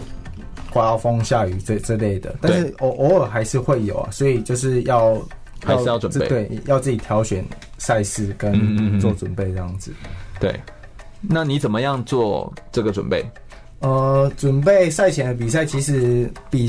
[0.69, 2.35] 刮风下雨这这类的。
[2.41, 5.17] 但是偶偶尔还是会有啊，所以就是要。
[5.63, 7.43] 还是要准备，对，要自己挑选
[7.79, 9.91] 赛事跟做准备这样子。
[10.39, 10.59] 对，
[11.21, 13.25] 那你怎么样做这个准备？
[13.79, 16.67] 呃，准备赛前的比赛，其实比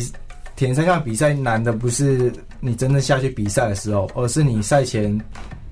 [0.54, 5.18] 铁人三项比赛难的不是你真的下去比赛的时候，而是你赛前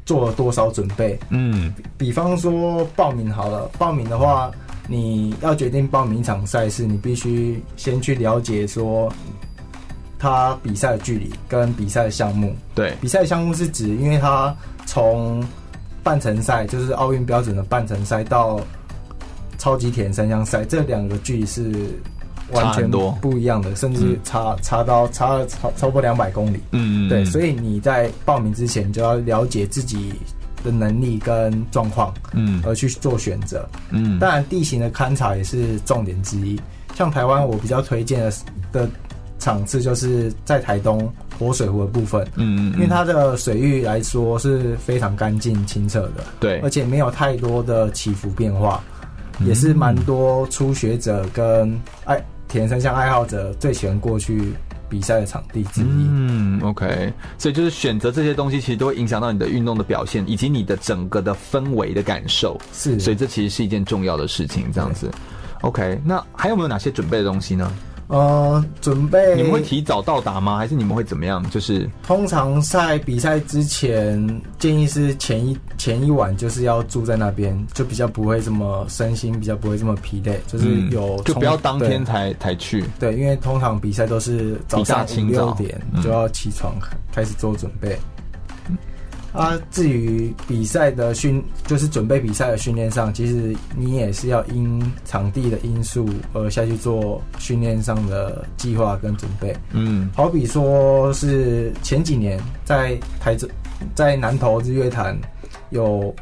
[0.06, 1.18] 做了多少准备。
[1.30, 4.50] 嗯，比方说报名好了，报名的话，
[4.88, 9.12] 你要决定报名一场赛事，你必须先去了解说。
[10.16, 15.44] 他比赛的距离跟比赛的项目，对，比赛项目是指，因为他从
[16.04, 18.60] 半程赛，就是奥运标准的半程赛到
[19.58, 21.72] 超级铁人三项赛，这两个距离是
[22.52, 26.60] 完全不一样的，甚至差差到差了超超过两百公里。
[26.70, 30.12] 嗯，对，所以你在报名之前就要了解自己
[30.62, 33.68] 的能力跟状况，嗯，而去做选择。
[33.90, 36.60] 嗯，当然地形的勘察也是重点之一。
[36.94, 38.32] 像台湾，我比较推荐的
[38.70, 38.88] 的。
[39.40, 48.82] 场次就是在台东活水湖的部分，嗯，嗯，因为它的水域来说是非常干净清澈的，对，而且没有太多的起伏变化，
[49.40, 54.52] 嗯、也是蛮多初学者跟爱铁人三项爱好者最喜欢过去
[54.88, 55.84] 比赛的场地之一。
[55.86, 62.56] 嗯，OK，所以就是选择这些东西，其实都会影响到你的运动的表现，以及你的整个的氛围的感受。
[62.72, 64.70] 是，所以这其实是一件重要的事情。
[64.72, 65.10] 这样子
[65.62, 67.72] ，OK，那还有没有哪些准备的东西呢？
[68.06, 70.58] 呃，准备你们会提早到达吗？
[70.58, 71.42] 还是你们会怎么样？
[71.50, 82.84] 就是通常在比赛之前，建议是前一前一晚就是要住在那边，就比较不会这么身心比较不会这么疲累，就是有、嗯、就不要当天才才去。
[82.98, 86.74] 对，因为通常比赛都是早上五六点就要起床
[87.12, 87.98] 开始做准备。
[89.34, 99.52] 啊，至于比赛的训，就是准备比赛的训练上，其实你也是要因场地的因素而下去做训练上的计划跟准备。
[99.72, 103.48] 嗯，好比说是前几年在台中，
[103.92, 105.18] 在南投日月潭
[105.70, 106.14] 有，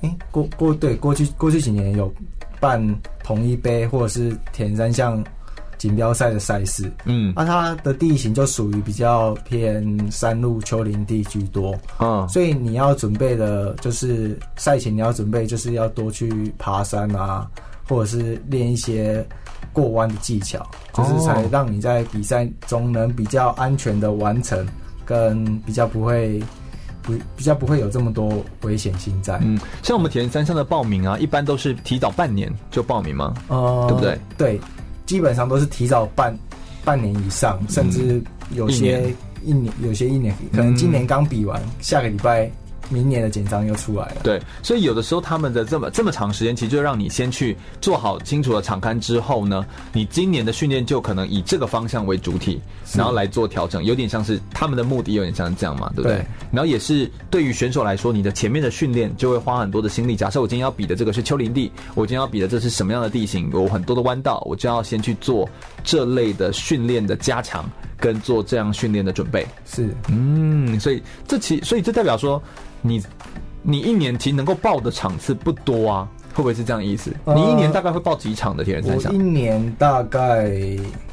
[0.00, 2.12] 哎、欸，过过对过去过去几年有
[2.58, 2.84] 办
[3.22, 5.24] 统一杯或者是铁人三项。
[5.82, 17.50] 锦标赛的赛事，嗯，那、啊、它的地形就属于比较偏山路丘陵地居多，嗯，所以你要准备的，就是赛前你要准备，就是要多去爬山啊，
[17.88, 19.26] 或者是练一些
[19.72, 20.64] 过弯的技巧，
[20.94, 24.64] 就是才让你在比赛中能比较安全的完成，
[25.04, 26.40] 跟比较不会
[27.02, 29.36] 不比较不会有这么多危险性在。
[29.42, 33.34] 嗯，像我们铁人三项的报名啊，一般都是提早半年就报名吗？
[33.48, 34.18] 哦、嗯，对不对？
[34.38, 34.60] 对。
[35.12, 36.34] 基本上都是提早半
[36.86, 38.18] 半年以上，甚至
[38.54, 42.50] 有些一年，有些一年，可能今年刚比完，下个礼拜。
[42.92, 44.20] 明年的简章又出来了。
[44.22, 52.60] 对，所以有的时候他们的这么这么长时间，其实就让你先去做好清楚的场刊之后呢，你今年的训练就可能以这个方向为主体，
[52.94, 56.18] 然后来做调整，有点像是他们的目的有点像这样嘛，对不对？
[56.18, 60.14] 对，然后也是对于选手来说，你的前面的训练就会花很多的心力。
[60.14, 65.48] 假设我今天要比的这个是丘陵地，我今天要比的这是什么样的地形，有很多的弯道，我就要先去做
[65.82, 67.64] 这类的训练的加强，
[67.98, 69.46] 跟做这样训练的准备。
[69.64, 72.42] 是，嗯，所以这其所以这代表说。
[72.84, 73.00] 你，
[73.62, 77.12] 你一年其实能够报的场次不多啊，会不会是这样意思？
[77.24, 79.12] 呃、你一年大概会报几场的铁人三项？
[79.12, 80.50] 我一年大概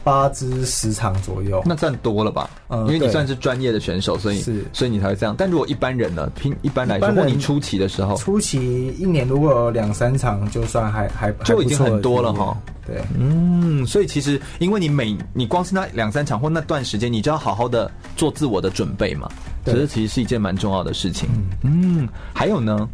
[0.04, 2.50] 八至十场左右，那算多了吧？
[2.70, 5.36] 嗯、呃，因为你算是专业的选手，所以是，所以你才会这样。
[5.38, 6.30] 但如果一般人呢？
[6.36, 12.58] 拼一般来说，或你初期的时候，初期一年如果有两三场，就算还还就已经很多了哈。
[12.86, 19.30] 对，嗯，所以其实因为你每你光是那两三场或那段时间，你就要好好的做自我的准备嘛。
[19.66, 21.30] 其实其实是一件蛮重要的事情。
[21.64, 22.90] 嗯，还有呢，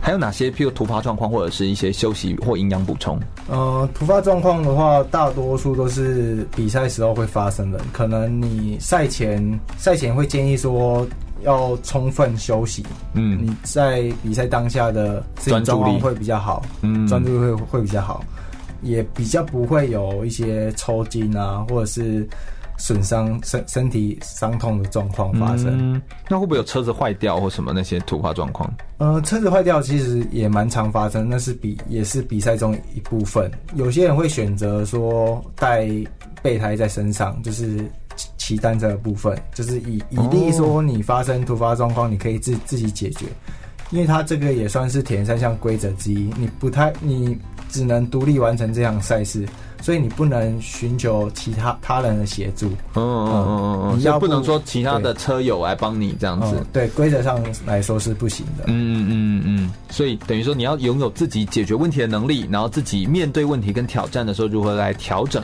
[0.00, 3.18] 还有哪些譬如突发状况或者是一些休息或营养补充？
[3.48, 7.80] 呃，突发状况的话，大多数都是比赛时候会发生的。
[7.92, 11.06] 可能你赛前赛前会建议说
[11.42, 12.84] 要充分休息。
[13.14, 16.62] 嗯，你在比赛当下的专注力会比较好。
[16.82, 18.24] 嗯，专注力会会比较好，
[18.82, 22.26] 也比较不会有一些抽筋啊，或者是。
[22.78, 25.66] 损伤身身体伤痛的状况发生。
[25.78, 28.72] 嗯，那会不会有车子坏掉或什么那些突发状况？
[28.96, 33.50] 呃，车子坏掉其实也蛮常发生，那是比也是比赛中一部分。
[33.74, 35.88] 有些人会选择说带
[36.42, 37.84] 备胎在身上，就是
[38.36, 43.26] 骑单车的部分，就是以以利说你发生突发状况，你可以自自己解决，
[43.90, 47.36] 因为它这个也算是铁人三项规则之一，你不太你
[47.68, 49.46] 只能独立完成这项赛事。
[49.80, 65.42] 所以你不能寻求其他他人的协助，嗯嗯嗯嗯，你要不，不能说其他的车友来帮你这样子，对，规则上来说是不行的，嗯嗯嗯嗯，所以等于说你要拥有自己解决问题的能力，然后自己面对问题跟挑战的时候如何来调整，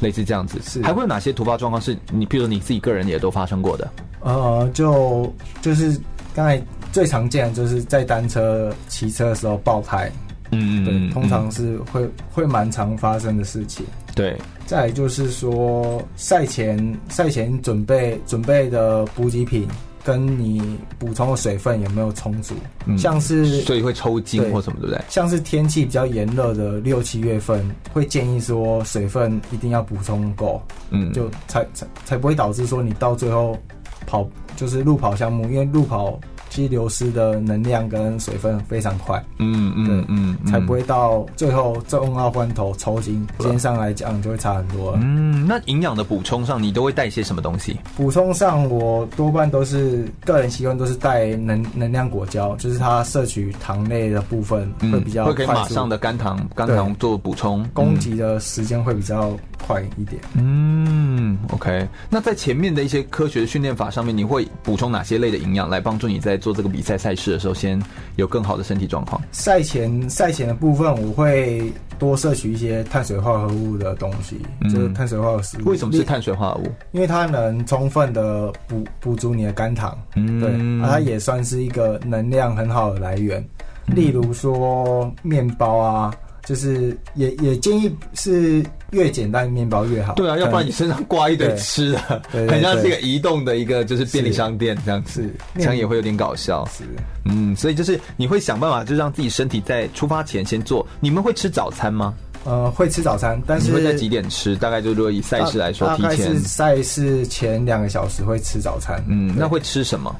[0.00, 3.86] 类似这样子，是还会有哪些突发状况是你，比如你自己个人也都发生过的？
[4.20, 6.00] 呃，就就是
[6.34, 6.60] 刚才
[6.92, 10.10] 最常见的就是在单车骑车的时候爆胎。
[10.50, 13.84] 嗯，对，通常是会、嗯、会蛮常发生的事情。
[14.14, 19.68] 对，再来就是说赛前赛前准备准备的补给品
[20.02, 22.54] 跟你补充的水分有没有充足？
[22.86, 25.04] 嗯、像是所以会抽筋或什么，对不对？
[25.08, 33.58] 像是天气比较炎热的六七月份，会建议说水分一定要补充够，嗯，就才才才不会导致说你到最后
[34.06, 36.18] 跑就是路跑项目，因为路跑。
[36.56, 44.98] 其流失的能量跟水分非常快，嗯嗯嗯，才不会到最后重要关头抽筋，时间上来讲就会差很多。
[45.02, 47.78] 嗯，那营养的补充上，你都会带些什么东西？
[47.94, 59.36] 补充上，我多半都是个人习惯，都是带能能量果胶，就是它摄取糖类的部分会比较快，会可以马上的肝糖肝糖做补充，供给的时间会比较
[59.66, 60.20] 快一点。
[60.34, 61.88] 嗯，OK。
[62.08, 67.80] 那在前面的一些科学的训练法上面，你会补充哪些类的营养来帮助你在做这个比赛赛事的时候，先
[68.16, 69.20] 有更好的身体状况？
[69.32, 75.68] 赛前赛前的部分，我会多摄取一些碳水化合物的东西，嗯就是碳水化合物。
[75.68, 76.72] 为什么是碳水化合物？
[76.92, 80.50] 因为它能充分的补补足你的肝糖，嗯对，
[80.84, 83.44] 啊，它也算是一个能量很好的来源。
[83.86, 86.12] 例如说面包啊，
[86.46, 90.14] 就是也也建议是越简单的面包越好。
[90.14, 96.64] 对啊，要不然你身上挂一堆吃的，很像是一个移动的一个就是便利商店这样子，这样也会有点搞笑。
[96.66, 96.84] 是
[97.24, 100.86] 嗯，所以就是你会想办法，就让自己身体在出发前先做。
[101.00, 102.14] 你们会吃早餐吗？
[102.44, 104.54] 呃会吃早餐，但是你会在几点吃？
[104.54, 106.38] 大概就如果以赛事来说，提前是。
[106.38, 109.02] 赛事前两个小时会吃早餐。
[109.08, 110.14] 嗯，那会吃什么？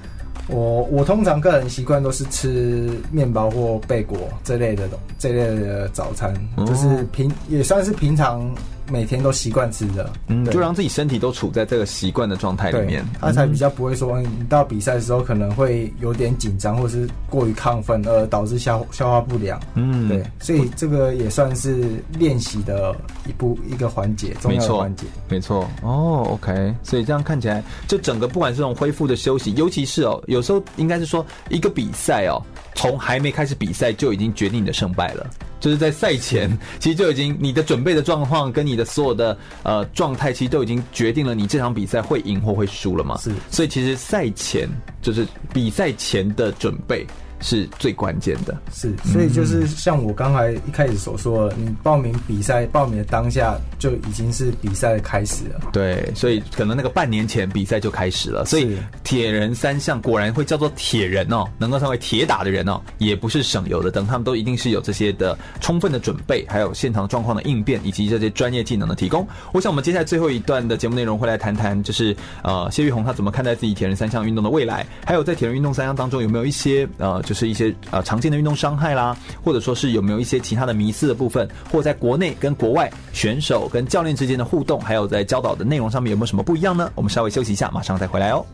[0.48, 4.88] 我我通常个人习惯都是吃面包或贝果这类的
[5.18, 6.34] 这类的早餐，
[6.66, 8.48] 就是平也算是平常
[8.90, 19.60] 每天都习惯吃的，嗯，就让自己身体都处在这个习惯的状态里面，，他才比较不会说你到比赛的时候可能会有点紧张或是过于亢奋而导致消消化不良。
[19.74, 22.94] 嗯，对，所以这个也算是练习的
[23.26, 25.04] 一步一个环节，重没错要的环节。
[25.28, 32.40] 没错哦，OK，所以这样看起来，就整个不管是这种恢复的休息，尤其是哦，有时候应该是说一个比赛哦，
[32.74, 35.28] 从还没开始比赛就已经决定你的胜败了。
[35.58, 43.18] 就是在赛前， 其实就已经你的准备的状况跟你的所有的呃状态，其实都已经决定了你这场比赛会赢或会输了嘛。
[43.18, 44.68] 是所以其实赛前
[45.02, 47.06] 就是比赛前的准备
[47.40, 48.56] 是最关键的。
[48.72, 55.60] 是，所以就是像我刚才一开始所说的，你报名比赛报名的当下就已经是比赛的开始了。
[55.72, 69.24] 对，所以可能那个半年前比赛就开始了，所以是铁人三项果然会叫做铁人哦，能够成为铁打的人哦，也不是省油的灯，他们都一定是有这些的充分的准备，还有现场状况的应变，以及这些专业技能的提供。
[69.52, 86.90] 我想我们接下来最后一段的节目内容会来谈谈，就是呃谢玉红他怎么看待自己铁人三项运动的未来，还有在铁人运动三项当中有没有一些呃就是一些呃常见的运动伤害啦，或者说是有没有一些其他的迷思的部分，或在国内跟国外选手跟教练之间的互动，还有在教导的内容上面有没有什么不一样呢？
[86.96, 88.44] 我们稍微休息一下，马上再回来哦。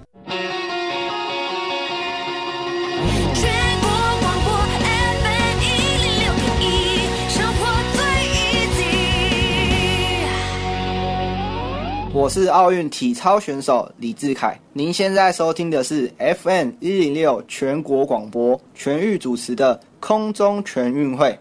[12.14, 21.34] 我是奥运体操选手李志凯，您现在收听的是 FM 一零六全国广播全域主持的空中全运会。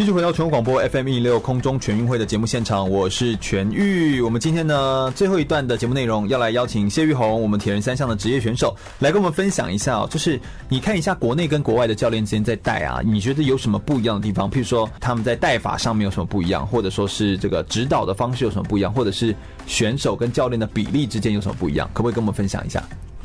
[0.00, 4.22] 继续回到全国广播 FM 一六空中全运会的节目现场，我是全玉。
[4.22, 10.08] 我们今天呢最后一段的节目内容，要来邀请谢玉红，我们铁人三项的职业选手，来跟我们分享一下哦。
[10.10, 10.40] 就是
[10.70, 14.50] 你看一下国内跟国外的教练之间在带啊，你觉得有什么不一样的地方？
[14.50, 19.36] 譬如说他们在带法上面有什么不一样，或者说是这个指导的方式有什么不一样，或者是
[19.66, 21.86] 选手跟教练的比例之间有什么不一样？
[21.92, 22.82] 可不可以跟我们分享一下？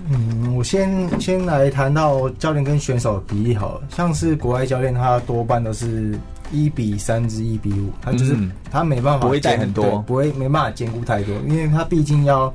[0.10, 6.20] 嗯，我先先来谈到教练跟选手的比例好，像是国外教练他多半都是
[6.56, 12.54] 一比三至一比五，他就是、嗯他没办法不会带很多不会没办法兼顾太多，因为他毕竟要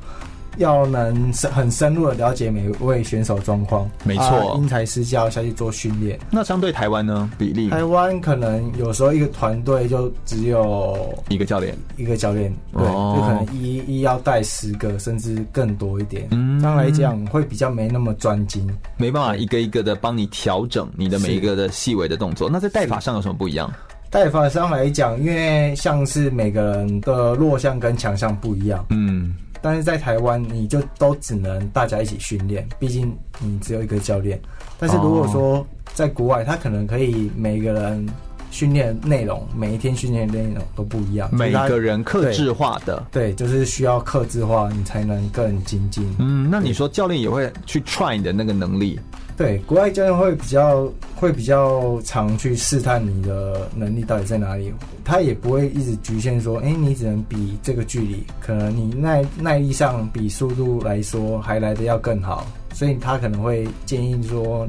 [0.59, 6.19] 要能深很深入的了解每位选手状况，没错啊因材施教下去做训练。
[6.31, 7.31] 那相对台湾呢？
[7.39, 18.69] 比例台湾可能有时候一个团队就只有一个教练，一个教练，对，哦就可能一一要带十个甚至更多一点，嗯这样来讲会比较没那么专精。
[18.99, 22.51] 没办法一个一个的帮你调整你的每一个的细微的动作。
[22.51, 23.73] 那在带法上有什么不一样？
[24.11, 34.41] 带法上来讲，因为像是每个人的弱项跟强项不一样，嗯，但是在台湾你就都只能大家一起训练，毕竟你只有一个教练。
[34.81, 38.05] 但是如果说在国外，他可能可以每个人
[38.51, 43.07] 训练内容，每一天训练的内容都不一样，每个人克制化的。
[43.13, 46.05] 对，就是需要克制化，你才能更精进。
[46.19, 48.99] 嗯，那你说教练也会去 try 你的那个能力？
[49.41, 50.87] 对，国外教练会比较
[51.17, 54.71] 会比较常去试探你的能力到底在哪里，
[55.03, 64.69] 他也不会一直局限说，哎、你只能比这个距离，可能你耐耐力上比速度来说还来得要更好，所以他可能会建议说，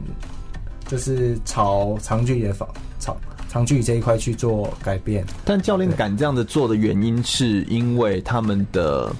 [0.88, 2.66] 就是朝长距离的方
[2.98, 3.18] 朝
[3.50, 5.26] 长距离这一块去做改变。
[5.44, 9.12] 但教练敢这样子做的原因，是因为他们的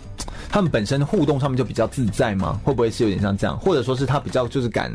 [0.50, 2.58] 他们本身互动上面就比较自在吗？
[2.64, 3.60] 会不会是有点像这样？
[3.60, 4.90] 或者说是他比较就是敢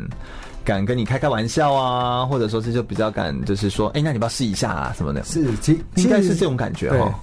[0.67, 5.23] 敢跟你开开玩笑啊，或者说是就比较敢就是说，哎、那你要不要试一下啊什么的？
[5.23, 7.13] 是，其应该是这种感觉哦。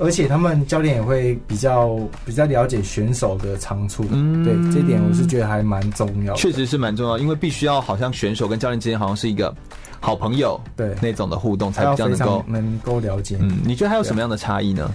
[0.00, 6.40] 而且他们教练也会比较比较了解选手的长处，嗯对这点我是觉得还蛮重要的。
[6.40, 9.54] 确实是蛮重要，因为必须要好像选手跟教练之间好像是一个
[10.00, 12.44] 好朋友对那种的互动，才比较能够。
[12.48, 13.36] 能够了解。
[13.40, 14.90] 嗯，你觉得还有什么样的差异呢？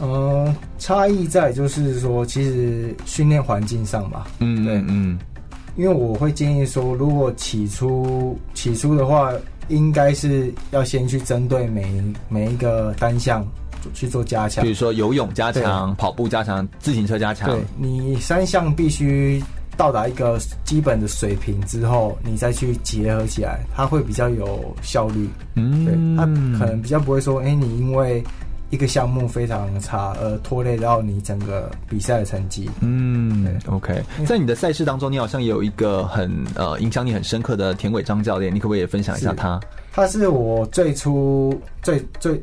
[0.00, 4.26] 嗯，差异在就是说，其实训练环境上吧。
[4.40, 5.18] 嗯，对嗯嗯，
[5.76, 9.32] 因为我会建议说，如果起初起初的话，
[9.68, 13.46] 应该是要先去针对每每一个单项
[13.92, 14.74] 去做加强比如。
[14.76, 19.42] 说游泳加强、跑步加强、自行车加强对，你三项必须
[19.76, 25.28] 到达一个基本的水平之后，你再去结合起来，它会比较有效率。
[25.56, 26.24] 嗯，对，它
[26.58, 28.22] 可能比较不会说，哎、你因为
[28.70, 32.68] 一个项目非常差而拖累到你整个比赛的成绩。
[32.80, 39.60] 嗯，OK，在你的赛事当中，你好像也有一个很呃影响你很深刻的田伟章教练，你可不可以也分享一下他？
[39.92, 42.42] 他是我最初最最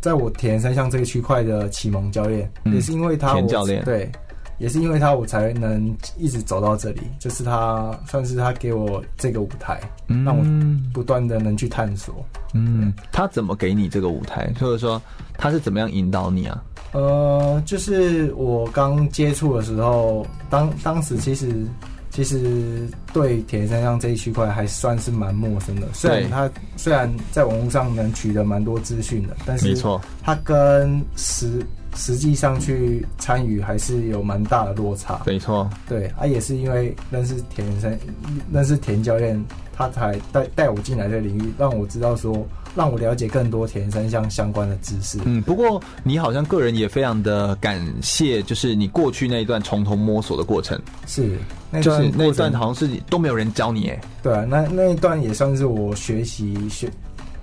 [0.00, 2.74] 在我铁人三项这个区块的启蒙教练，嗯。
[2.74, 3.84] 也是因为他田教练。
[3.84, 4.10] 对，
[4.58, 10.44] 也是因为他我才能一直走到这里，就是他算是他给我这个舞台，嗯让我
[10.92, 12.24] 不断的能去探索。
[12.54, 14.52] 嗯，他怎么给你这个舞台？
[14.60, 15.00] 或者说
[15.36, 16.62] 他是怎么样引导你啊？
[16.92, 21.52] 呃，就是我刚接触的时候，当当时其实
[22.10, 25.86] 其实对铁人三项这一区块还算是蛮陌生的。
[25.92, 31.62] 虽然他虽然在网络上能取得蛮多资讯的，但是没错，他跟实
[31.98, 35.20] 实际上去参与还是有蛮大的落差。
[35.26, 37.98] 没错，对，啊，也是因为认识铁人三，
[38.52, 42.46] 认识田教练，他才带带我进来这个领域，让我知道说，
[42.76, 45.18] 让我了解更多铁人三项相关的知识。
[45.24, 51.36] 嗯，不过你好像个人也非常的感谢，就是你过去那一段从头摸索的过程，是，
[51.68, 56.88] 那段就是那一段好像是都没有人教你，哎，对啊，那那一段也算是我学习学，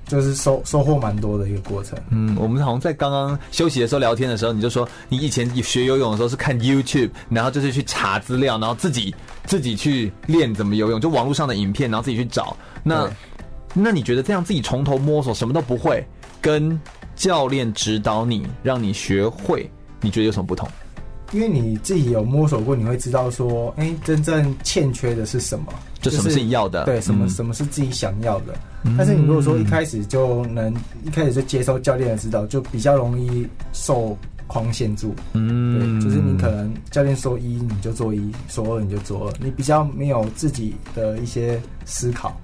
[0.08, 1.98] 就是收收获蛮多的一个过程。
[2.10, 9.14] 嗯，我们好像在刚刚休息的时候聊天的时候，你就说你以前学游泳的时候是看 YouTube，然后就是去查资料，然后自己
[9.46, 12.56] 自己去练怎么游泳，就网络上的影片，然后自己去找。
[12.84, 13.10] 那
[13.74, 16.06] 那你觉得这样自己从头摸索，什么都不会，
[16.40, 16.80] 跟
[17.16, 19.70] 教练指导你，让你学会，
[20.02, 20.68] 你觉得有什么不同？
[21.32, 25.66] 因为你自己有摸索过，你会知道说，哎、真正欠缺的是什么，
[26.10, 28.54] 就什么是你要的对，什么、嗯什么是自己想要的。
[28.98, 35.16] 但是你如果说一开始就能一开始就接受教练的指导，就比较容易受框限住。
[35.34, 42.40] 嗯，对，就是你可能教练说一你就做一，说二你就做二，你比较没有自己的一些思考。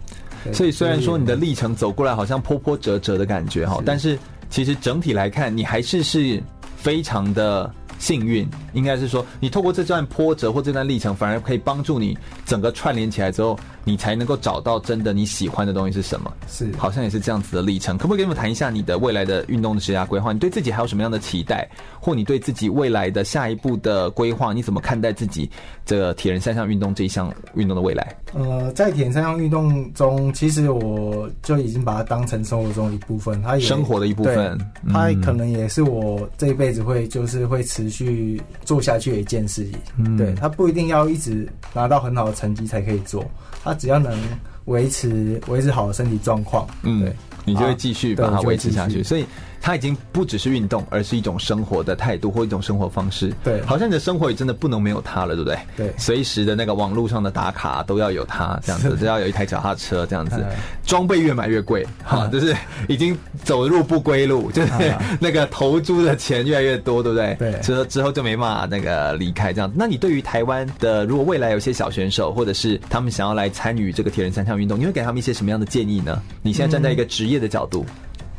[0.52, 4.18] 所以虽然说你的历程走过来好像波波折折的感觉哈，但是
[4.50, 6.42] 其实整体来看，你还是是
[6.76, 7.72] 非常的
[8.02, 8.50] 幸运。
[8.74, 16.32] 应该是说，你透过这段波折或这段历程，反而可以帮助你整个串联起来之后，你才能够找到真的你喜欢的东西是什么。
[16.48, 17.98] 是好像也是这样子的历程。
[17.98, 20.32] 可不可以跟我们谈一下你的未来的运动的职业规划？
[20.34, 21.70] 你对自己还有什么样的期待，
[22.00, 24.54] 或你对自己未来的下一步的规划？
[24.54, 25.50] 你怎么看待自己
[25.86, 28.16] 这个铁人三项运动这一项运动的未来？
[28.34, 34.58] 呃，在铁人三项运动中，其实我就已经把它当成生活中的一部分，它也生活的一部分
[34.92, 39.80] 它可能也是我这一辈子会就是会持续做下去的一件事情。
[39.98, 43.26] 嗯对，它不一定要一直拿到很好的成绩才可以做，
[43.64, 44.18] 它只要能
[44.66, 47.16] 维持维持好的身体状况，嗯对，
[47.46, 49.04] 你就会继续把它维持下去。
[49.04, 49.26] 所以
[49.62, 53.32] 它已经不只是运动，而是一种生活的态度或一种生活方式。
[53.44, 55.60] 对好像你的生活也真的不能没有它了，对不对？
[55.78, 60.56] 对随时的那个网络上的打卡都要有它，这样子， 都要有一台脚踏车，这样子哎，
[60.86, 62.56] 装备越买越贵，哈，就是
[62.88, 67.36] 已经走入不归路， 就是啊那个投注的钱越来越多，对不对？
[67.36, 69.76] 对之后之后就没办法那个离开这样子。
[69.78, 76.22] 那你对于台湾的，如果未来有些小选手，或者是他们想要来参与这个铁人三项运动，你会给他们一些什么样的建议呢？
[76.42, 77.86] 你现在站在一个职业的角度，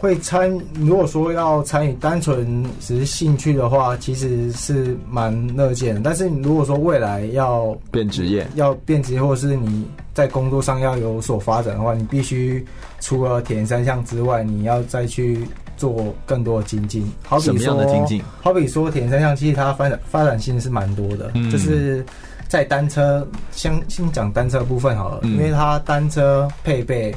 [0.03, 0.51] 会参，
[0.81, 6.01] 如果说要参与，单纯只是兴趣的话，其实是蛮乐见的。
[6.03, 12.67] 但是你如果说未来要变职业，要变职业，或者是你在工作上要有所发展的话，你必须
[12.99, 15.47] 除了铁人三项之外，你要再去
[15.77, 17.09] 做更多的精进。
[17.23, 22.05] 好比说，什么样的精进好比说铁人三项，其实它发展发展性是蛮多的，嗯就是
[22.49, 27.15] 在单车，先先讲单车部分好了，嗯因为它单车配备。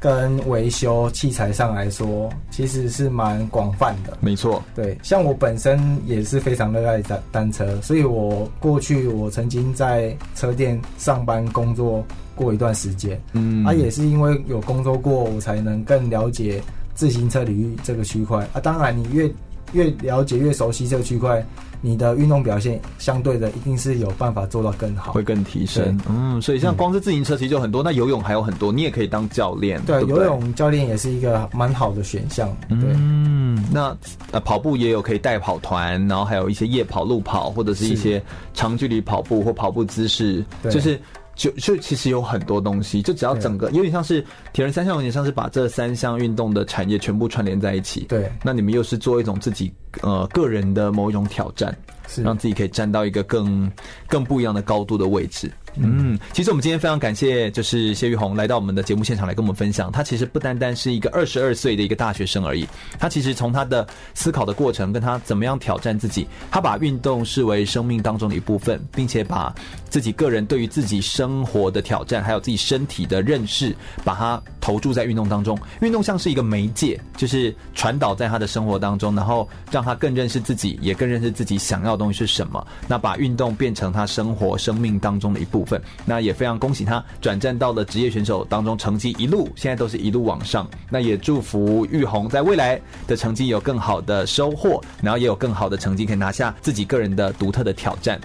[0.00, 4.16] 跟维修器材上来说，其实是蛮广泛的。
[4.20, 13.20] 没错，对，像我本身也是非常热爱单单车，所以我过去我曾经在车店上班工作过一段时间。
[13.32, 16.62] 嗯，啊，也是因为有工作过，我才能更了解
[16.94, 18.60] 自行车领域这个区块啊。
[18.60, 19.30] 当然，你越
[19.72, 21.44] 越了解、越熟悉这个区块，
[21.80, 25.22] 你的运动表现相对的一定是有办法做到更好会。
[25.22, 25.98] 更提升。
[26.08, 29.80] 嗯，所以像光是自行车其实就很多，那游泳还有很多，你也可以当教练。
[29.82, 32.48] 对，游泳教练也是一个蛮好的选项。
[32.68, 32.78] 对。
[32.94, 33.96] 嗯，那
[34.30, 38.22] 呃跑步也有可以带跑团，然后还有一些夜跑、路跑，或者是一些
[38.54, 41.00] 长距离跑步或跑步姿势，对就是
[41.36, 48.06] 就就其实有很多东西，就只要整个有点像是铁人三项，有点像是把这三项运动的产业全部串联在一起。
[48.08, 51.76] 对，那你们又是做一种自己呃个人的某一种挑战，
[52.08, 53.70] 是让自己可以站到一个更
[54.08, 55.52] 更不一样的高度的位置。
[55.78, 59.90] 嗯，其实我们今天非常感谢，就是谢玉红来到我们的节目现场来跟我们分享。
[59.92, 62.66] 他其实不单单是一个二十二岁的一个大学生而已，
[62.98, 69.54] 他其实从他的思考的过程，跟他怎么样挑战自己，他把运动视为生命当中的一部分，并且把
[69.90, 75.58] 自己个人对于自己生活的挑战，还有自己身体的认识，把它投注在运动当中。
[75.80, 82.66] 运动像是一个媒介，就是传导在他的生活当中，然后让他更认识自己，也更认识自己想要的东西是什么。
[82.88, 85.65] 那把运动变成他生活生命当中的一部分。
[86.04, 90.68] 那也非常恭喜他转战到了职业选手当中，成绩一路现在都是一路往上。
[90.90, 98.20] 那也祝福玉红在未来的成绩有更好的收获，然后也有更好的成绩可以拿下自己个人的独特的挑战。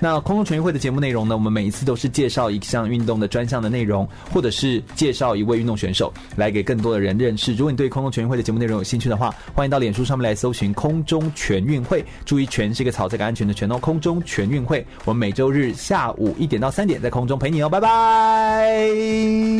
[0.00, 7.54] 那空中全运会的节目内容呢，我们每一次都是介绍一项运动的专项的内容，或者是介绍一位运动选手，来给更多的人认识。
[7.54, 13.78] 如果你对空中全运会的节目内容有兴趣的话，欢迎到脸书上面来搜寻“空中全运会”，注意“全”是一个草这个安全的“全”哦。
[13.78, 19.46] 空中全运会，我们每周日下午一点到三三点在空中陪你哦，拜拜。